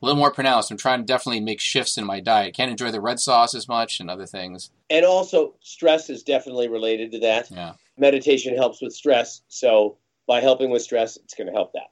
a 0.00 0.06
little 0.06 0.18
more 0.18 0.30
pronounced. 0.30 0.70
I'm 0.70 0.76
trying 0.76 1.00
to 1.00 1.04
definitely 1.06 1.40
make 1.40 1.60
shifts 1.60 1.98
in 1.98 2.04
my 2.04 2.20
diet. 2.20 2.54
Can't 2.54 2.70
enjoy 2.70 2.90
the 2.90 3.00
red 3.00 3.18
sauce 3.20 3.54
as 3.54 3.68
much 3.68 4.00
and 4.00 4.10
other 4.10 4.26
things. 4.26 4.70
and 4.88 5.04
also 5.04 5.54
stress 5.60 6.10
is 6.10 6.22
definitely 6.22 6.68
related 6.68 7.12
to 7.12 7.20
that 7.20 7.50
Yeah. 7.50 7.74
meditation 7.98 8.56
helps 8.56 8.80
with 8.82 8.92
stress 8.94 9.42
so 9.48 9.98
by 10.26 10.40
helping 10.40 10.70
with 10.70 10.82
stress 10.82 11.16
it's 11.16 11.34
going 11.34 11.46
to 11.48 11.52
help 11.52 11.72
that 11.74 11.90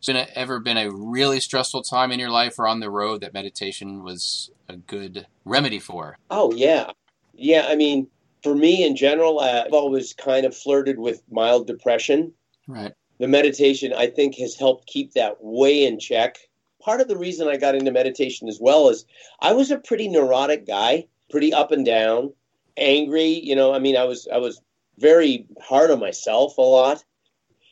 So, 0.00 0.14
ever 0.34 0.58
been 0.60 0.78
a 0.78 0.90
really 0.90 1.40
stressful 1.40 1.82
time 1.82 2.10
in 2.10 2.18
your 2.18 2.30
life 2.30 2.58
or 2.58 2.66
on 2.66 2.80
the 2.80 2.90
road 2.90 3.20
that 3.20 3.34
meditation 3.34 4.02
was 4.02 4.50
a 4.68 4.76
good 4.76 5.26
remedy 5.44 5.78
for? 5.78 6.16
Oh 6.30 6.52
yeah, 6.52 6.90
yeah. 7.34 7.66
I 7.68 7.76
mean, 7.76 8.06
for 8.42 8.54
me 8.54 8.84
in 8.84 8.96
general, 8.96 9.40
uh, 9.40 9.64
I've 9.66 9.72
always 9.72 10.14
kind 10.14 10.46
of 10.46 10.56
flirted 10.56 10.98
with 10.98 11.22
mild 11.30 11.66
depression. 11.66 12.32
Right. 12.66 12.92
The 13.18 13.28
meditation, 13.28 13.92
I 13.92 14.06
think, 14.06 14.36
has 14.36 14.54
helped 14.54 14.86
keep 14.86 15.12
that 15.12 15.36
way 15.40 15.84
in 15.84 15.98
check. 15.98 16.38
Part 16.82 17.02
of 17.02 17.08
the 17.08 17.18
reason 17.18 17.48
I 17.48 17.58
got 17.58 17.74
into 17.74 17.92
meditation 17.92 18.48
as 18.48 18.58
well 18.58 18.88
is 18.88 19.04
I 19.40 19.52
was 19.52 19.70
a 19.70 19.78
pretty 19.78 20.08
neurotic 20.08 20.66
guy, 20.66 21.06
pretty 21.28 21.52
up 21.52 21.72
and 21.72 21.84
down, 21.84 22.32
angry. 22.78 23.28
You 23.28 23.54
know, 23.54 23.74
I 23.74 23.78
mean, 23.78 23.96
I 23.96 24.04
was 24.04 24.26
I 24.32 24.38
was 24.38 24.62
very 24.98 25.46
hard 25.60 25.90
on 25.90 26.00
myself 26.00 26.56
a 26.56 26.62
lot. 26.62 27.04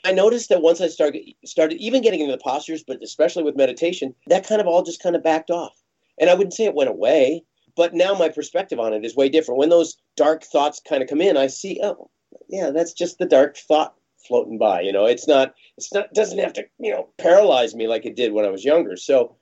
I 0.09 0.12
noticed 0.12 0.49
that 0.49 0.62
once 0.62 0.81
I 0.81 0.88
started 0.88 1.23
started 1.44 1.79
even 1.83 2.01
getting 2.01 2.21
into 2.21 2.33
the 2.33 2.42
postures, 2.42 2.83
but 2.83 3.03
especially 3.03 3.42
with 3.42 3.57
meditation, 3.57 4.14
that 4.29 4.49
kind 4.49 4.59
of 4.59 4.66
all 4.66 4.83
just 4.83 5.03
kind 5.03 5.14
of 5.14 5.23
backed 5.23 5.51
off. 5.51 5.75
And 6.18 6.31
I 6.31 6.35
wouldn't 6.35 6.55
say 6.55 6.64
it 6.64 6.75
went 6.75 6.88
away, 6.88 7.44
but 7.77 7.92
now 7.92 8.14
my 8.14 8.31
perspective 8.31 8.81
on 8.81 8.94
it 8.94 9.05
is 9.05 9.14
way 9.14 9.29
different. 9.29 9.59
When 9.59 9.68
those 9.68 9.99
dark 10.16 10.44
thoughts 10.44 10.81
kind 10.81 11.03
of 11.03 11.11
come 11.11 11.21
in, 11.21 11.37
I 11.37 11.49
see, 11.49 11.79
oh, 11.83 12.09
yeah, 12.49 12.71
that's 12.71 12.94
just 12.94 13.18
the 13.18 13.27
dark 13.27 13.59
thought 13.59 13.97
floating 14.27 14.57
by. 14.57 14.81
You 14.81 14.92
know, 14.92 15.05
it's 15.05 15.29
not, 15.29 15.53
it's 15.77 15.92
not, 15.92 16.14
doesn't 16.14 16.38
have 16.38 16.55
to, 16.55 16.64
you 16.79 16.90
know, 16.90 17.11
paralyze 17.18 17.75
me 17.75 17.87
like 17.87 18.07
it 18.07 18.16
did 18.16 18.33
when 18.33 18.47
I 18.47 18.51
was 18.51 18.64
younger. 18.64 18.97
So 18.97 19.37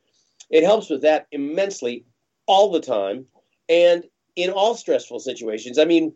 it 0.50 0.64
helps 0.64 0.90
with 0.90 1.02
that 1.02 1.28
immensely 1.30 2.06
all 2.46 2.72
the 2.72 2.80
time 2.80 3.26
and 3.68 4.04
in 4.34 4.50
all 4.50 4.74
stressful 4.74 5.20
situations. 5.20 5.78
I 5.78 5.84
mean, 5.84 6.12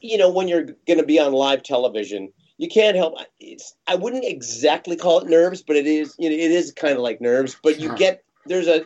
you 0.00 0.18
know, 0.18 0.30
when 0.30 0.46
you're 0.46 0.68
going 0.86 1.00
to 1.00 1.04
be 1.04 1.18
on 1.18 1.32
live 1.32 1.64
television, 1.64 2.32
you 2.62 2.68
can't 2.68 2.96
help. 2.96 3.16
It's 3.40 3.74
I 3.88 3.96
wouldn't 3.96 4.24
exactly 4.24 4.94
call 4.94 5.18
it 5.18 5.28
nerves, 5.28 5.62
but 5.62 5.74
it 5.74 5.84
is. 5.84 6.14
You 6.16 6.30
know, 6.30 6.36
it 6.36 6.52
is 6.52 6.70
kind 6.70 6.94
of 6.94 7.00
like 7.00 7.20
nerves. 7.20 7.56
But 7.60 7.80
you 7.80 7.92
get 7.96 8.22
there's 8.46 8.68
a 8.68 8.84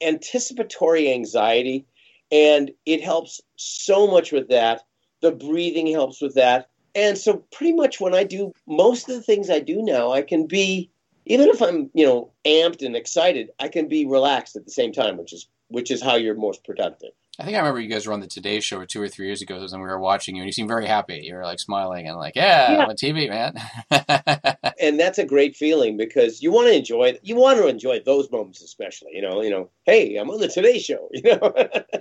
anticipatory 0.00 1.12
anxiety, 1.12 1.86
and 2.30 2.70
it 2.86 3.02
helps 3.02 3.40
so 3.56 4.06
much 4.06 4.30
with 4.30 4.48
that. 4.50 4.82
The 5.22 5.32
breathing 5.32 5.88
helps 5.88 6.22
with 6.22 6.36
that, 6.36 6.68
and 6.94 7.18
so 7.18 7.44
pretty 7.50 7.72
much 7.72 7.98
when 7.98 8.14
I 8.14 8.22
do 8.22 8.52
most 8.68 9.08
of 9.08 9.16
the 9.16 9.22
things 9.22 9.50
I 9.50 9.58
do 9.58 9.82
now, 9.82 10.12
I 10.12 10.22
can 10.22 10.46
be 10.46 10.88
even 11.24 11.48
if 11.48 11.60
I'm 11.60 11.90
you 11.94 12.06
know 12.06 12.30
amped 12.44 12.86
and 12.86 12.94
excited, 12.94 13.50
I 13.58 13.66
can 13.66 13.88
be 13.88 14.06
relaxed 14.06 14.54
at 14.54 14.64
the 14.64 14.70
same 14.70 14.92
time, 14.92 15.16
which 15.16 15.32
is 15.32 15.48
which 15.68 15.90
is 15.90 16.02
how 16.02 16.16
you're 16.16 16.34
most 16.34 16.64
productive. 16.64 17.10
I 17.38 17.44
think 17.44 17.54
I 17.54 17.58
remember 17.58 17.80
you 17.80 17.88
guys 17.88 18.06
were 18.06 18.14
on 18.14 18.20
the 18.20 18.26
Today 18.26 18.60
Show 18.60 18.84
two 18.86 19.02
or 19.02 19.08
three 19.08 19.26
years 19.26 19.42
ago 19.42 19.56
and 19.56 19.82
we 19.82 19.88
were 19.88 20.00
watching 20.00 20.36
you, 20.36 20.42
and 20.42 20.48
you 20.48 20.52
seemed 20.52 20.68
very 20.68 20.86
happy. 20.86 21.20
You 21.22 21.34
were 21.34 21.44
like 21.44 21.60
smiling 21.60 22.08
and 22.08 22.16
like, 22.16 22.34
"Yeah, 22.34 22.72
Yeah. 22.72 22.82
I'm 22.82 22.88
on 22.88 22.96
TV, 22.96 23.28
man." 23.28 23.54
and 24.80 24.98
that's 24.98 25.18
a 25.18 25.24
great 25.24 25.56
feeling 25.56 25.96
because 25.96 26.42
you 26.42 26.50
want 26.50 26.68
to 26.68 26.74
enjoy 26.74 27.18
you 27.22 27.36
want 27.36 27.58
to 27.58 27.66
enjoy 27.66 28.00
those 28.00 28.30
moments 28.30 28.62
especially 28.62 29.10
you 29.14 29.22
know 29.22 29.42
you 29.42 29.50
know 29.50 29.70
hey 29.84 30.16
i'm 30.16 30.30
on 30.30 30.40
the 30.40 30.48
today 30.48 30.78
show 30.78 31.08
you 31.12 31.22
know 31.22 31.54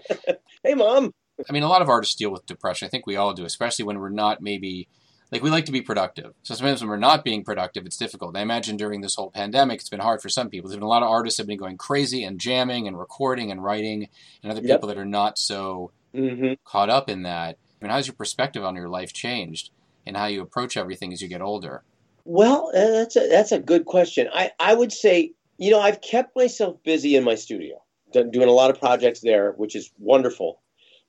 hey 0.63 0.73
mom 0.73 1.13
I 1.49 1.51
mean, 1.51 1.63
a 1.63 1.67
lot 1.67 1.81
of 1.81 1.89
artists 1.89 2.15
deal 2.15 2.31
with 2.31 2.45
depression. 2.45 2.85
I 2.85 2.89
think 2.89 3.05
we 3.05 3.17
all 3.17 3.33
do, 3.33 3.43
especially 3.43 3.83
when 3.83 3.99
we're 3.99 4.07
not 4.07 4.41
maybe 4.41 4.87
like 5.31 5.43
we 5.43 5.49
like 5.49 5.65
to 5.65 5.71
be 5.71 5.81
productive. 5.81 6.33
So 6.43 6.53
sometimes 6.55 6.81
when 6.81 6.89
we're 6.89 6.97
not 6.97 7.23
being 7.23 7.43
productive, 7.43 7.85
it's 7.85 7.97
difficult. 7.97 8.37
I 8.37 8.41
imagine 8.41 8.77
during 8.77 9.01
this 9.01 9.15
whole 9.15 9.31
pandemic, 9.31 9.79
it's 9.79 9.89
been 9.89 9.99
hard 9.99 10.21
for 10.21 10.29
some 10.29 10.49
people. 10.49 10.69
There's 10.69 10.77
been 10.77 10.83
a 10.83 10.87
lot 10.87 11.03
of 11.03 11.09
artists 11.09 11.37
have 11.37 11.47
been 11.47 11.57
going 11.57 11.77
crazy 11.77 12.23
and 12.23 12.39
jamming 12.39 12.87
and 12.87 12.97
recording 12.97 13.51
and 13.51 13.63
writing, 13.63 14.07
and 14.43 14.51
other 14.51 14.61
Yep. 14.61 14.77
people 14.77 14.89
that 14.89 14.97
are 14.97 15.05
not 15.05 15.37
so 15.37 15.91
mm-hmm. 16.13 16.53
caught 16.63 16.89
up 16.89 17.09
in 17.09 17.23
that. 17.23 17.57
I 17.81 17.85
mean, 17.85 17.91
how's 17.91 18.07
your 18.07 18.15
perspective 18.15 18.63
on 18.63 18.75
your 18.75 18.89
life 18.89 19.13
changed 19.13 19.71
and 20.05 20.15
how 20.15 20.27
you 20.27 20.41
approach 20.41 20.77
everything 20.77 21.11
as 21.11 21.21
you 21.21 21.27
get 21.27 21.41
older? 21.41 21.83
well 22.25 22.71
uh, 22.75 22.91
that's 22.91 23.15
a 23.15 23.27
that's 23.29 23.51
a 23.51 23.59
good 23.59 23.85
question 23.85 24.27
i 24.33 24.51
i 24.59 24.73
would 24.73 24.91
say 24.91 25.31
you 25.57 25.71
know 25.71 25.79
i've 25.79 26.01
kept 26.01 26.35
myself 26.35 26.75
busy 26.83 27.15
in 27.15 27.23
my 27.23 27.35
studio 27.35 27.81
doing 28.11 28.49
a 28.49 28.51
lot 28.51 28.71
of 28.71 28.79
projects 28.79 29.19
there 29.21 29.51
which 29.51 29.75
is 29.75 29.91
wonderful 29.99 30.59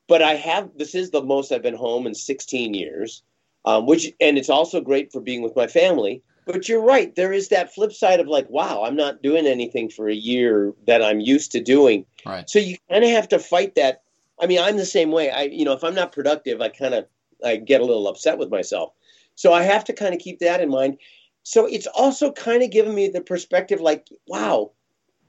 but 0.09 0.23
i 0.23 0.35
have 0.35 0.71
this 0.77 0.95
is 0.95 1.11
the 1.11 1.23
most 1.23 1.51
i've 1.51 1.63
been 1.63 1.75
home 1.75 2.07
in 2.07 2.15
16 2.15 2.75
years 2.75 3.23
um, 3.67 3.87
which 3.87 4.13
and 4.21 4.39
it's 4.39 4.49
also 4.51 4.81
great 4.81 5.13
for 5.13 5.21
being 5.21 5.43
with 5.43 5.55
my 5.57 5.67
family 5.67 6.23
but 6.47 6.69
you're 6.69 6.81
right 6.83 7.15
there 7.17 7.33
is 7.33 7.49
that 7.49 7.75
flip 7.75 7.93
side 7.93 8.21
of 8.21 8.27
like 8.29 8.49
wow 8.49 8.83
i'm 8.85 8.97
not 8.97 9.23
doing 9.23 9.47
anything 9.47 9.89
for 9.91 10.09
a 10.09 10.15
year 10.15 10.73
that 10.87 11.03
i'm 11.03 11.21
used 11.21 11.53
to 11.53 11.61
doing 11.61 12.07
Right. 12.25 12.49
so 12.49 12.59
you 12.59 12.77
kind 12.91 13.05
of 13.05 13.11
have 13.11 13.29
to 13.29 13.39
fight 13.39 13.75
that 13.75 14.03
i 14.41 14.47
mean 14.47 14.61
i'm 14.61 14.77
the 14.77 14.87
same 14.87 15.11
way 15.11 15.31
i 15.31 15.43
you 15.43 15.65
know 15.65 15.73
if 15.73 15.85
i'm 15.85 15.95
not 15.95 16.13
productive 16.13 16.61
i 16.61 16.69
kind 16.69 16.95
of 16.95 17.07
i 17.45 17.57
get 17.57 17.81
a 17.81 17.85
little 17.85 18.09
upset 18.09 18.39
with 18.39 18.51
myself 18.51 18.93
So 19.39 19.53
I 19.53 19.65
have 19.65 19.85
to 19.85 19.93
kind 19.93 20.15
of 20.15 20.21
keep 20.21 20.39
that 20.41 20.63
in 20.63 20.71
mind. 20.71 20.97
So 21.43 21.67
it's 21.67 21.87
also 21.89 22.33
kind 22.33 22.63
of 22.63 22.71
given 22.71 22.95
me 22.95 23.09
the 23.09 23.21
perspective 23.21 23.81
like, 23.83 24.09
wow, 24.27 24.73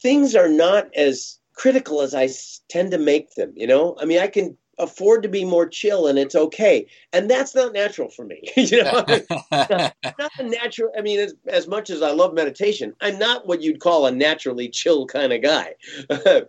things 0.01 0.33
are 0.33 0.47
not 0.47 0.87
as 0.95 1.39
critical 1.53 2.01
as 2.01 2.15
I 2.15 2.29
tend 2.69 2.91
to 2.91 2.97
make 2.97 3.35
them. 3.35 3.51
You 3.57 3.67
know, 3.67 3.97
I 3.99 4.05
mean, 4.05 4.19
I 4.19 4.27
can 4.27 4.57
afford 4.79 5.23
to 5.23 5.29
be 5.29 5.43
more 5.43 5.67
chill 5.67 6.07
and 6.07 6.19
it's 6.19 6.35
okay. 6.35 6.87
And 7.13 7.29
that's 7.29 7.55
not 7.55 7.73
natural 7.73 8.09
for 8.09 8.25
me. 8.25 8.41
you 8.55 8.83
know, 8.83 9.03
not, 9.51 9.95
not 10.03 10.31
a 10.39 10.43
natural. 10.43 10.91
I 10.97 11.01
mean, 11.01 11.19
as, 11.19 11.33
as 11.47 11.67
much 11.67 11.89
as 11.89 12.01
I 12.01 12.11
love 12.11 12.33
meditation, 12.33 12.93
I'm 13.01 13.17
not 13.17 13.47
what 13.47 13.61
you'd 13.61 13.79
call 13.79 14.05
a 14.05 14.11
naturally 14.11 14.69
chill 14.69 15.07
kind 15.07 15.33
of 15.33 15.41
guy. 15.41 15.75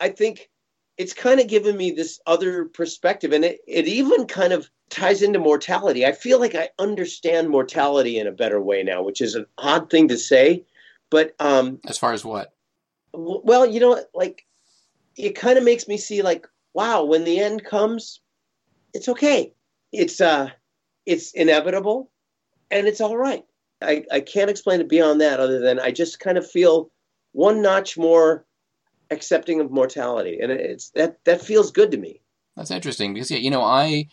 I 0.00 0.08
think 0.10 0.50
it's 0.96 1.14
kind 1.14 1.40
of 1.40 1.46
given 1.46 1.76
me 1.76 1.92
this 1.92 2.20
other 2.26 2.64
perspective 2.64 3.32
and 3.32 3.44
it, 3.44 3.60
it 3.66 3.86
even 3.86 4.26
kind 4.26 4.52
of 4.52 4.68
ties 4.90 5.22
into 5.22 5.38
mortality. 5.38 6.04
I 6.04 6.12
feel 6.12 6.40
like 6.40 6.54
I 6.54 6.70
understand 6.78 7.50
mortality 7.50 8.18
in 8.18 8.26
a 8.26 8.32
better 8.32 8.60
way 8.60 8.82
now, 8.82 9.02
which 9.02 9.20
is 9.20 9.34
an 9.34 9.46
odd 9.58 9.90
thing 9.90 10.08
to 10.08 10.16
say. 10.18 10.64
But 11.10 11.34
um, 11.38 11.78
as 11.86 11.98
far 11.98 12.12
as 12.12 12.24
what? 12.24 12.52
Well, 13.12 13.64
you 13.64 13.80
know, 13.80 14.02
like 14.14 14.44
it 15.16 15.34
kind 15.34 15.58
of 15.58 15.64
makes 15.64 15.88
me 15.88 15.96
see 15.96 16.22
like 16.22 16.46
wow, 16.78 17.02
when 17.02 17.24
the 17.24 17.40
end 17.40 17.64
comes, 17.64 18.20
it's 18.94 19.08
okay. 19.08 19.52
It's 19.92 20.20
uh, 20.20 20.50
it's 21.06 21.32
inevitable, 21.32 22.08
and 22.70 22.86
it's 22.86 23.00
all 23.00 23.16
right. 23.16 23.42
I, 23.82 24.04
I 24.12 24.20
can't 24.20 24.48
explain 24.48 24.80
it 24.80 24.88
beyond 24.88 25.20
that, 25.20 25.40
other 25.40 25.58
than 25.58 25.80
I 25.80 25.90
just 25.90 26.20
kind 26.20 26.38
of 26.38 26.48
feel 26.48 26.92
one 27.32 27.62
notch 27.62 27.98
more 27.98 28.46
accepting 29.10 29.60
of 29.60 29.72
mortality, 29.72 30.38
and 30.40 30.52
it's 30.52 30.90
that 30.90 31.18
that 31.24 31.40
feels 31.42 31.72
good 31.72 31.90
to 31.90 31.98
me. 31.98 32.20
That's 32.56 32.70
interesting 32.70 33.12
because 33.12 33.32
yeah, 33.32 33.38
you 33.38 33.50
know, 33.50 33.64
I 33.64 34.06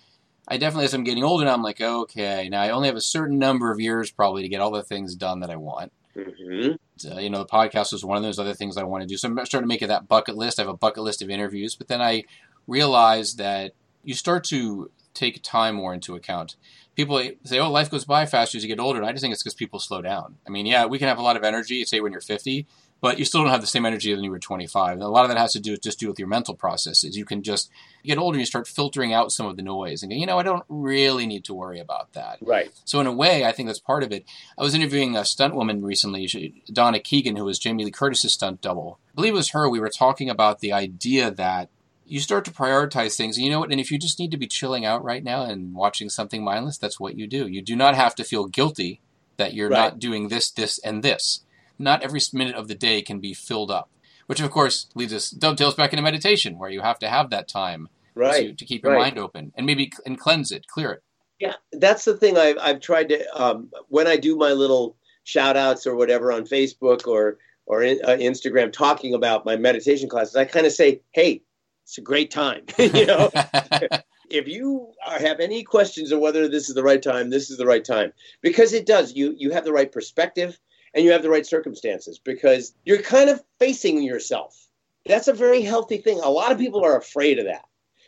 I 0.48 0.58
definitely 0.58 0.86
as 0.86 0.96
I'm 0.96 1.04
getting 1.04 1.24
older 1.24 1.46
now, 1.46 1.54
I'm 1.54 1.62
like, 1.62 1.82
okay, 1.82 2.50
now 2.50 2.64
I 2.64 2.72
only 2.72 2.88
have 2.88 2.98
a 2.98 3.02
certain 3.02 3.38
number 3.38 3.72
of 3.72 3.80
years 3.80 4.10
probably 4.10 4.42
to 4.42 4.50
get 4.50 4.62
all 4.62 4.72
the 4.72 4.82
things 4.82 5.14
done 5.14 5.42
that 5.42 5.52
I 5.52 5.56
want. 5.56 5.92
Mm-hmm. 6.16 7.12
Uh, 7.12 7.20
you 7.20 7.30
know, 7.30 7.40
the 7.40 7.46
podcast 7.46 7.92
was 7.92 8.06
one 8.06 8.18
of 8.18 8.24
those 8.24 8.40
other 8.40 8.54
things 8.54 8.78
I 8.78 8.84
want 8.84 9.02
to 9.02 9.08
do. 9.08 9.18
So 9.18 9.28
I'm 9.28 9.46
starting 9.46 9.68
to 9.68 9.74
make 9.74 9.82
it 9.82 9.88
that 9.88 10.08
bucket 10.08 10.38
list. 10.38 10.60
I 10.60 10.64
have 10.64 10.70
a 10.70 10.78
bucket 10.78 11.04
list 11.04 11.22
of 11.22 11.30
interviews, 11.30 11.76
but 11.76 11.88
then 11.88 12.02
I 12.02 12.24
realize 12.68 13.36
that 13.36 13.74
you 14.04 14.14
start 14.14 14.44
to 14.46 14.92
take 15.14 15.42
time 15.44 15.76
more 15.76 15.94
into 15.94 16.16
account. 16.16 16.56
People 16.96 17.22
say, 17.44 17.60
"Oh, 17.60 17.70
life 17.70 17.92
goes 17.92 18.06
by 18.06 18.26
faster 18.26 18.58
as 18.58 18.64
you 18.64 18.70
get 18.70 18.80
older," 18.80 19.00
and 19.00 19.08
I 19.08 19.12
just 19.12 19.22
think 19.22 19.34
it's 19.34 19.44
because 19.44 19.54
people 19.54 19.80
slow 19.80 20.02
down. 20.02 20.38
I 20.48 20.50
mean, 20.50 20.66
yeah, 20.66 20.86
we 20.86 20.98
can 20.98 21.08
have 21.08 21.18
a 21.18 21.24
lot 21.24 21.36
of 21.36 21.44
energy, 21.44 21.84
say 21.84 22.00
when 22.00 22.12
you're 22.12 22.22
50, 22.22 22.66
but 23.02 23.20
you 23.20 23.26
still 23.26 23.42
don't 23.42 23.52
have 23.52 23.62
the 23.62 23.68
same 23.68 23.86
energy 23.86 24.16
than 24.16 24.24
you 24.24 24.32
were 24.32 24.40
25. 24.40 24.94
And 24.94 25.04
a 25.04 25.10
lot 25.10 25.26
of 25.26 25.30
that 25.30 25.38
has 25.38 25.52
to 25.54 25.60
do 25.60 25.72
with 25.72 25.84
just 25.84 26.00
do 26.00 26.08
with 26.08 26.18
your 26.18 26.30
mental 26.30 26.56
processes. 26.56 27.18
You 27.18 27.26
can 27.26 27.44
just 27.44 27.70
you 28.02 28.08
get 28.08 28.18
older, 28.18 28.36
and 28.36 28.42
you 28.42 28.46
start 28.46 28.68
filtering 28.68 29.14
out 29.14 29.34
some 29.34 29.46
of 29.46 29.58
the 29.58 29.62
noise, 29.62 30.04
and 30.04 30.12
go, 30.12 30.18
you 30.18 30.26
know, 30.26 30.40
I 30.40 30.44
don't 30.44 30.64
really 30.70 31.26
need 31.26 31.44
to 31.46 31.54
worry 31.54 31.80
about 31.80 32.14
that. 32.14 32.38
Right. 32.42 32.72
So 32.86 33.02
in 33.02 33.08
a 33.08 33.12
way, 33.12 33.44
I 33.46 33.52
think 33.52 33.68
that's 33.68 33.80
part 33.80 34.04
of 34.04 34.14
it. 34.14 34.26
I 34.58 34.64
was 34.64 34.74
interviewing 34.74 35.18
a 35.18 35.26
stunt 35.26 35.54
woman 35.54 35.84
recently, 35.84 36.64
Donna 36.72 37.00
Keegan, 37.00 37.36
who 37.36 37.44
was 37.44 37.60
Jamie 37.60 37.84
Lee 37.84 37.92
Curtis's 37.92 38.34
stunt 38.34 38.62
double. 38.62 39.00
I 39.12 39.16
believe 39.16 39.34
it 39.34 39.38
was 39.38 39.50
her. 39.50 39.70
We 39.70 39.82
were 39.82 39.90
talking 39.90 40.30
about 40.30 40.62
the 40.62 40.72
idea 40.72 41.30
that 41.30 41.70
you 42.06 42.20
start 42.20 42.46
to 42.46 42.52
prioritize 42.52 43.16
things. 43.16 43.38
And 43.38 43.46
you 43.46 43.52
know 43.52 43.60
what? 43.60 43.72
And 43.72 43.80
if 43.80 43.92
you 43.92 43.98
just 43.98 44.20
need 44.20 44.32
to 44.32 44.38
be 44.38 44.48
chilling 44.48 44.86
out 44.86 45.04
right 45.04 45.24
now 45.24 45.44
and 45.44 45.74
watching 45.74 46.10
something 46.10 46.44
mindless, 46.44 46.78
that's 46.78 47.00
what 47.00 47.18
you 47.18 47.28
do. 47.28 47.48
You 47.48 47.62
do 47.62 47.76
not 47.76 47.96
have 47.96 48.16
to 48.16 48.24
feel 48.24 48.46
guilty 48.46 49.02
that 49.38 49.54
you're 49.54 49.70
right. 49.70 49.78
not 49.78 50.00
doing 50.00 50.28
this, 50.28 50.52
this, 50.52 50.80
and 50.80 51.04
this. 51.04 51.42
Not 51.78 52.04
every 52.04 52.22
minute 52.32 52.56
of 52.56 52.68
the 52.68 52.76
day 52.76 53.02
can 53.02 53.20
be 53.20 53.34
filled 53.34 53.72
up, 53.72 53.90
which 54.28 54.40
of 54.40 54.52
course 54.52 54.88
leads 54.96 55.14
us 55.14 55.30
dovetails 55.30 55.76
back 55.76 55.92
into 55.92 56.04
meditation, 56.04 56.58
where 56.58 56.70
you 56.70 56.82
have 56.82 57.00
to 57.00 57.10
have 57.10 57.30
that 57.32 57.48
time 57.48 57.90
right. 58.14 58.50
to, 58.50 58.54
to 58.54 58.66
keep 58.66 58.84
your 58.84 58.94
right. 58.94 59.02
mind 59.02 59.20
open 59.20 59.52
and 59.56 59.66
maybe 59.66 59.92
and 60.06 60.20
cleanse 60.20 60.52
it, 60.52 60.68
clear 60.68 60.92
it. 60.92 61.04
Yeah, 61.40 61.56
that's 61.74 62.06
the 62.06 62.16
thing 62.16 62.38
I've, 62.38 62.58
I've 62.62 62.80
tried 62.80 63.10
to 63.10 63.26
um, 63.36 63.70
when 63.90 64.08
I 64.08 64.16
do 64.16 64.38
my 64.38 64.54
little 64.54 64.96
shout 65.26 65.58
outs 65.58 65.86
or 65.86 65.96
whatever 65.96 66.32
on 66.32 66.46
Facebook 66.46 67.08
or 67.08 67.38
or 67.66 67.82
in, 67.82 68.00
uh, 68.06 68.12
Instagram 68.12 68.72
talking 68.72 69.14
about 69.14 69.44
my 69.44 69.58
meditation 69.58 70.08
classes, 70.08 70.36
I 70.36 70.46
kind 70.46 70.66
of 70.66 70.72
say, 70.72 71.02
hey, 71.12 71.42
it's 71.86 72.00
a 72.00 72.02
great 72.02 72.32
time. 72.32 72.64
you 72.80 73.06
know, 73.06 73.30
if 74.30 74.48
you 74.48 74.92
have 75.06 75.40
any 75.40 75.64
questions 75.64 76.12
of 76.12 76.20
whether 76.20 76.48
this 76.48 76.68
is 76.68 76.76
the 76.76 76.84
right 76.84 77.02
time, 77.02 77.30
this 77.30 77.52
is 77.52 77.58
the 77.58 77.66
right 77.66 77.86
time 77.86 78.12
because 78.42 78.74
it 78.74 78.88
does. 78.88 79.14
You 79.14 79.36
you 79.38 79.52
have 79.52 79.66
the 79.66 79.72
right 79.72 79.92
perspective 79.92 80.60
and 80.96 81.06
you 81.06 81.12
have 81.12 81.22
the 81.22 81.30
right 81.30 81.46
circumstances 81.46 82.20
because 82.20 82.74
you're 82.86 83.02
kind 83.02 83.30
of 83.30 83.44
facing 83.60 84.02
yourself. 84.02 84.68
That's 85.06 85.28
a 85.28 85.34
very 85.34 85.62
healthy 85.62 85.98
thing. 85.98 86.20
A 86.22 86.30
lot 86.30 86.52
of 86.52 86.58
people 86.58 86.84
are 86.84 86.98
afraid 86.98 87.38
of 87.38 87.46
that. 87.46 87.66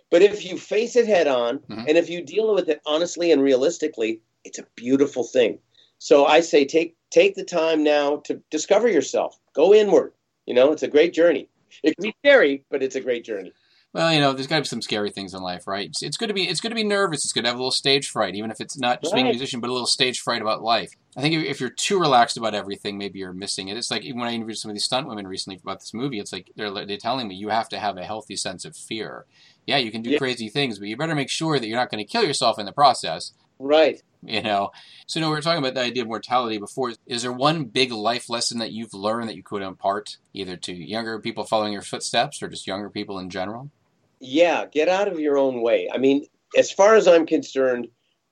But 0.10 0.24
if 0.24 0.44
you 0.44 0.58
face 0.58 0.96
it 0.96 1.06
head 1.06 1.28
on 1.28 1.60
mm-hmm. 1.60 1.86
and 1.88 1.98
if 1.98 2.10
you 2.10 2.24
deal 2.24 2.56
with 2.56 2.70
it 2.70 2.82
honestly 2.88 3.32
and 3.32 3.44
realistically, 3.44 4.22
it's 4.44 4.58
a 4.58 4.66
beautiful 4.76 5.24
thing. 5.24 5.60
So 6.00 6.26
I 6.26 6.40
say 6.40 6.66
take 6.66 6.96
take 7.12 7.36
the 7.36 7.44
time 7.44 7.84
now 7.84 8.18
to 8.26 8.42
discover 8.50 8.88
yourself. 8.88 9.38
Go 9.54 9.76
inward. 9.76 10.14
You 10.48 10.56
know, 10.56 10.72
it's 10.72 10.84
a 10.84 10.88
great 10.88 11.14
journey. 11.14 11.48
It 11.84 11.96
can 11.96 12.10
be 12.10 12.16
scary, 12.24 12.64
but 12.72 12.82
it's 12.82 12.96
a 12.96 13.02
great 13.02 13.24
journey 13.24 13.54
well, 13.94 14.14
you 14.14 14.20
know, 14.20 14.34
there's 14.34 14.48
got 14.48 14.58
to 14.58 14.62
be 14.62 14.68
some 14.68 14.82
scary 14.82 15.12
things 15.12 15.34
in 15.34 15.42
life, 15.42 15.66
right? 15.66 15.88
It's, 15.88 16.04
it's 16.04 16.18
good 16.18 16.28
to 16.28 16.34
be 16.34 16.48
it's 16.48 16.60
good 16.60 16.70
to 16.70 16.76
be 16.76 16.84
nervous. 16.84 17.24
It's 17.24 17.34
good 17.34 17.44
to 17.44 17.48
have 17.48 17.56
a 17.56 17.60
little 17.60 17.72
stage 17.72 18.10
fright, 18.10 18.36
even 18.36 18.52
if 18.52 18.60
it's 18.60 18.78
not 18.78 19.02
just 19.02 19.14
right. 19.14 19.18
being 19.18 19.28
a 19.28 19.32
musician, 19.32 19.60
but 19.60 19.70
a 19.70 19.74
little 19.74 19.88
stage 19.88 20.20
fright 20.20 20.42
about 20.42 20.62
life. 20.62 20.92
I 21.16 21.22
think 21.22 21.34
if 21.34 21.60
you're 21.60 21.70
too 21.70 22.00
relaxed 22.00 22.38
about 22.38 22.54
everything, 22.54 22.98
maybe 22.98 23.20
you're 23.20 23.34
missing 23.34 23.70
it. 23.70 23.78
It's 23.78 23.90
like 23.90 24.04
even 24.04 24.20
when 24.20 24.30
I 24.30 24.34
interviewed 24.34 24.58
some 24.58 24.70
of 24.70 24.76
these 24.76 24.84
stunt 24.84 25.08
women 25.08 25.26
recently 25.26 25.60
about 25.62 25.80
this 25.80 25.94
movie, 25.94 26.20
it's 26.20 26.34
like 26.34 26.52
they're 26.56 26.70
they're 26.86 26.98
telling 26.98 27.28
me 27.28 27.36
you 27.36 27.50
have 27.50 27.70
to 27.70 27.80
have 27.80 27.98
a 27.98 28.04
healthy 28.04 28.36
sense 28.36 28.66
of 28.66 28.76
fear. 28.76 29.26
Yeah, 29.66 29.78
you 29.78 29.92
can 29.92 30.02
do 30.02 30.12
yeah. 30.12 30.18
crazy 30.18 30.50
things, 30.50 30.80
but 30.80 30.88
you 30.88 30.98
better 30.98 31.16
make 31.16 31.30
sure 31.30 31.58
that 31.58 31.68
you're 31.68 31.80
not 31.80 31.90
going 31.90 32.06
to 32.06 32.10
kill 32.12 32.24
yourself 32.24 32.60
in 32.60 32.66
the 32.66 32.72
process. 32.72 33.34
Right. 33.60 34.02
You 34.24 34.42
know, 34.42 34.72
so 35.08 35.20
know, 35.20 35.30
we 35.30 35.36
were 35.36 35.42
talking 35.42 35.60
about 35.60 35.74
the 35.74 35.82
idea 35.82 36.04
of 36.04 36.10
mortality 36.10 36.58
before. 36.58 36.94
Is 37.06 37.22
there 37.22 37.32
one 37.32 37.66
big 37.66 37.92
life 37.92 38.30
lesson 38.30 38.60
that 38.60 38.72
you've 38.72 38.94
learned 38.94 39.30
that 39.30 39.36
you 39.36 39.44
could 39.44 39.62
impart 39.62 40.18
either 40.34 40.58
to 40.58 40.74
younger 40.74 41.20
people 41.20 41.44
following 41.46 41.74
your 41.74 41.82
footsteps 41.82 42.42
or 42.42 42.48
just 42.48 42.68
younger 42.68 42.90
people 42.90 43.20
in 43.20 43.30
general? 43.30 43.72
Yeah, 44.20 44.66
get 44.66 44.90
out 44.90 45.08
of 45.08 45.20
your 45.20 45.38
own 45.38 45.62
way. 45.62 45.90
I 45.94 45.98
mean, 45.98 46.26
as 46.56 46.72
far 46.72 46.96
as 46.96 47.08
I'm 47.08 47.26
concerned, 47.26 47.88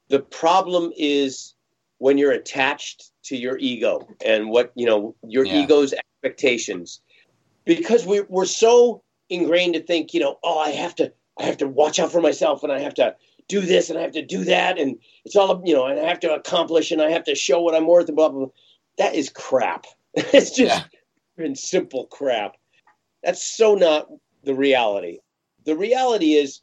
the 0.09 0.19
problem 0.19 0.91
is 0.97 1.53
when 1.97 2.17
you're 2.17 2.31
attached 2.31 3.11
to 3.23 3.37
your 3.37 3.57
ego 3.57 4.07
and 4.23 4.49
what, 4.49 4.71
you 4.75 4.85
know, 4.85 5.15
your 5.23 5.45
yeah. 5.45 5.63
ego's 5.63 5.93
expectations. 5.93 7.01
Because 7.65 8.05
we, 8.05 8.21
we're 8.21 8.45
so 8.45 9.03
ingrained 9.29 9.73
to 9.73 9.81
think, 9.81 10.13
you 10.13 10.19
know, 10.19 10.37
oh, 10.43 10.59
I 10.59 10.69
have 10.69 10.95
to, 10.95 11.11
I 11.39 11.43
have 11.43 11.57
to 11.57 11.67
watch 11.67 11.99
out 11.99 12.11
for 12.11 12.21
myself 12.21 12.63
and 12.63 12.71
I 12.71 12.79
have 12.79 12.93
to 12.95 13.15
do 13.47 13.61
this 13.61 13.89
and 13.89 13.97
I 13.97 14.03
have 14.03 14.11
to 14.11 14.25
do 14.25 14.43
that. 14.45 14.77
And 14.77 14.97
it's 15.23 15.35
all, 15.35 15.61
you 15.65 15.73
know, 15.73 15.85
and 15.85 15.99
I 15.99 16.03
have 16.03 16.19
to 16.21 16.33
accomplish 16.33 16.91
and 16.91 17.01
I 17.01 17.09
have 17.09 17.23
to 17.25 17.35
show 17.35 17.61
what 17.61 17.75
I'm 17.75 17.87
worth 17.87 18.07
and 18.07 18.15
blah, 18.15 18.29
blah, 18.29 18.39
blah. 18.39 18.49
That 18.97 19.15
is 19.15 19.29
crap. 19.29 19.85
it's 20.13 20.51
just 20.51 20.85
yeah. 21.37 21.53
simple 21.55 22.05
crap. 22.05 22.55
That's 23.23 23.43
so 23.43 23.75
not 23.75 24.07
the 24.43 24.53
reality 24.53 25.19
the 25.65 25.75
reality 25.75 26.33
is 26.33 26.61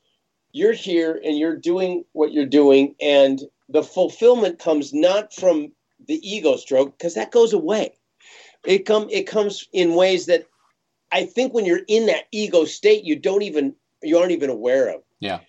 you're 0.52 0.72
here 0.72 1.20
and 1.24 1.38
you're 1.38 1.56
doing 1.56 2.04
what 2.12 2.32
you're 2.32 2.46
doing 2.46 2.94
and 3.00 3.42
the 3.68 3.82
fulfillment 3.82 4.58
comes 4.58 4.92
not 4.92 5.32
from 5.32 5.72
the 6.06 6.20
ego 6.28 6.56
stroke 6.56 6.96
because 6.96 7.14
that 7.14 7.30
goes 7.30 7.52
away. 7.52 7.94
It 8.64 8.86
come 8.86 9.08
it 9.10 9.26
comes 9.26 9.68
in 9.72 9.94
ways 9.94 10.26
that 10.26 10.46
i 11.10 11.26
think 11.26 11.52
when 11.52 11.64
you're 11.64 11.82
in 11.88 12.06
that 12.06 12.24
ego 12.30 12.64
state 12.64 13.04
you 13.04 13.16
don't 13.16 13.42
even 13.42 13.74
you 14.02 14.18
aren't 14.18 14.32
even 14.32 14.50
aware 14.50 14.88
of. 14.88 15.02
Yeah. 15.20 15.40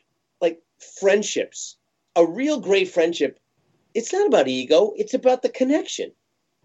Like 0.42 0.62
friendships 1.00 1.78
a 2.16 2.26
real 2.26 2.60
great 2.60 2.90
friendship 2.90 3.40
it's 3.94 4.14
not 4.14 4.28
about 4.28 4.48
ego 4.48 4.94
it's 4.96 5.14
about 5.14 5.42
the 5.42 5.50
connection 5.50 6.12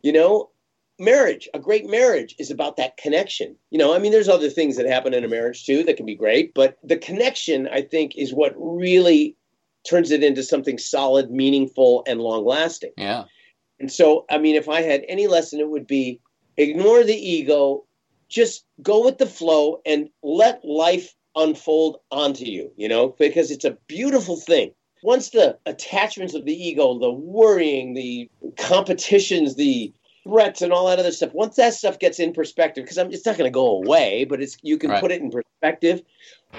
you 0.02 0.12
know 0.12 0.50
marriage, 0.98 1.48
a 1.54 1.58
great 1.58 1.88
marriage 1.88 2.34
is 2.38 2.50
about 2.50 2.76
that 2.76 2.96
connection. 2.96 3.56
You 3.70 3.78
know, 3.78 3.94
I 3.94 3.98
mean, 3.98 4.12
there's 4.12 4.28
other 4.28 4.50
things 4.50 4.76
that 4.76 4.86
happen 4.86 5.14
in 5.14 5.24
a 5.24 5.28
marriage 5.28 5.64
too 5.64 5.84
that 5.84 5.96
can 5.96 6.06
be 6.06 6.14
great, 6.14 6.54
but 6.54 6.78
the 6.82 6.96
connection, 6.96 7.68
I 7.68 7.82
think, 7.82 8.16
is 8.16 8.32
what 8.32 8.54
really 8.56 9.36
turns 9.88 10.10
it 10.10 10.22
into 10.22 10.42
something 10.42 10.78
solid, 10.78 11.30
meaningful, 11.30 12.04
and 12.06 12.20
long 12.20 12.44
lasting. 12.44 12.92
Yeah. 12.96 13.24
And 13.80 13.90
so, 13.90 14.26
I 14.30 14.38
mean, 14.38 14.56
if 14.56 14.68
I 14.68 14.82
had 14.82 15.04
any 15.08 15.28
lesson, 15.28 15.60
it 15.60 15.68
would 15.68 15.86
be 15.86 16.20
ignore 16.56 17.04
the 17.04 17.14
ego, 17.14 17.84
just 18.28 18.64
go 18.82 19.04
with 19.04 19.18
the 19.18 19.26
flow 19.26 19.80
and 19.86 20.08
let 20.22 20.64
life 20.64 21.14
unfold 21.36 21.98
onto 22.10 22.44
you, 22.44 22.72
you 22.76 22.88
know, 22.88 23.14
because 23.18 23.50
it's 23.50 23.64
a 23.64 23.78
beautiful 23.86 24.36
thing. 24.36 24.72
Once 25.04 25.30
the 25.30 25.56
attachments 25.64 26.34
of 26.34 26.44
the 26.44 26.52
ego, 26.52 26.98
the 26.98 27.10
worrying, 27.10 27.94
the 27.94 28.28
competitions, 28.58 29.54
the 29.54 29.92
threats 30.28 30.62
and 30.62 30.72
all 30.72 30.88
that 30.88 30.98
other 30.98 31.12
stuff. 31.12 31.32
Once 31.32 31.56
that 31.56 31.74
stuff 31.74 31.98
gets 31.98 32.20
in 32.20 32.32
perspective, 32.32 32.84
because 32.84 32.98
it's 32.98 33.24
not 33.24 33.36
going 33.36 33.50
to 33.50 33.54
go 33.54 33.82
away, 33.82 34.24
but 34.24 34.40
it's 34.40 34.56
you 34.62 34.76
can 34.76 34.90
right. 34.90 35.00
put 35.00 35.10
it 35.10 35.20
in 35.20 35.30
perspective. 35.30 36.02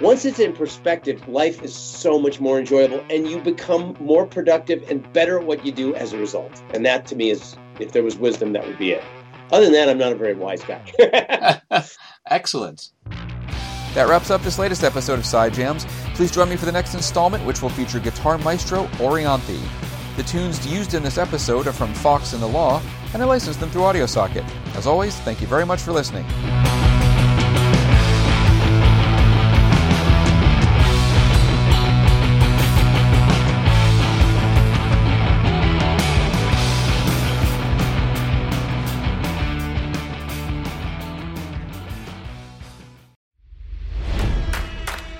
Once 0.01 0.25
it's 0.25 0.39
in 0.39 0.53
perspective, 0.53 1.27
life 1.27 1.63
is 1.63 1.73
so 1.73 2.19
much 2.19 2.39
more 2.39 2.59
enjoyable, 2.59 3.03
and 3.09 3.27
you 3.29 3.39
become 3.39 3.95
more 3.99 4.25
productive 4.25 4.89
and 4.89 5.11
better 5.13 5.39
at 5.39 5.45
what 5.45 5.65
you 5.65 5.71
do 5.71 5.93
as 5.95 6.13
a 6.13 6.17
result. 6.17 6.61
And 6.73 6.85
that, 6.85 7.05
to 7.07 7.15
me, 7.15 7.29
is 7.29 7.55
if 7.79 7.91
there 7.91 8.03
was 8.03 8.17
wisdom, 8.17 8.53
that 8.53 8.65
would 8.65 8.77
be 8.77 8.91
it. 8.91 9.03
Other 9.51 9.65
than 9.65 9.73
that, 9.73 9.89
I'm 9.89 9.97
not 9.97 10.11
a 10.11 10.15
very 10.15 10.35
wise 10.35 10.63
guy. 10.63 11.61
Excellent. 12.29 12.91
That 13.95 14.07
wraps 14.07 14.29
up 14.29 14.43
this 14.43 14.59
latest 14.59 14.83
episode 14.83 15.17
of 15.17 15.25
Side 15.25 15.53
Jams. 15.53 15.85
Please 16.13 16.31
join 16.31 16.49
me 16.49 16.55
for 16.55 16.65
the 16.65 16.71
next 16.71 16.93
installment, 16.93 17.43
which 17.45 17.61
will 17.61 17.69
feature 17.69 17.99
guitar 17.99 18.37
maestro 18.37 18.85
Orianthi. 18.97 19.88
The 20.19 20.25
tunes 20.25 20.67
used 20.67 20.95
in 20.95 21.01
this 21.01 21.17
episode 21.17 21.65
are 21.65 21.71
from 21.71 21.93
Fox 21.93 22.33
and 22.33 22.43
the 22.43 22.47
Law, 22.47 22.81
and 23.13 23.23
I 23.23 23.25
licensed 23.25 23.61
them 23.61 23.69
through 23.69 23.83
AudioSocket. 23.83 24.43
As 24.75 24.85
always, 24.85 25.15
thank 25.21 25.39
you 25.39 25.47
very 25.47 25.65
much 25.65 25.79
for 25.79 25.93
listening. 25.93 26.25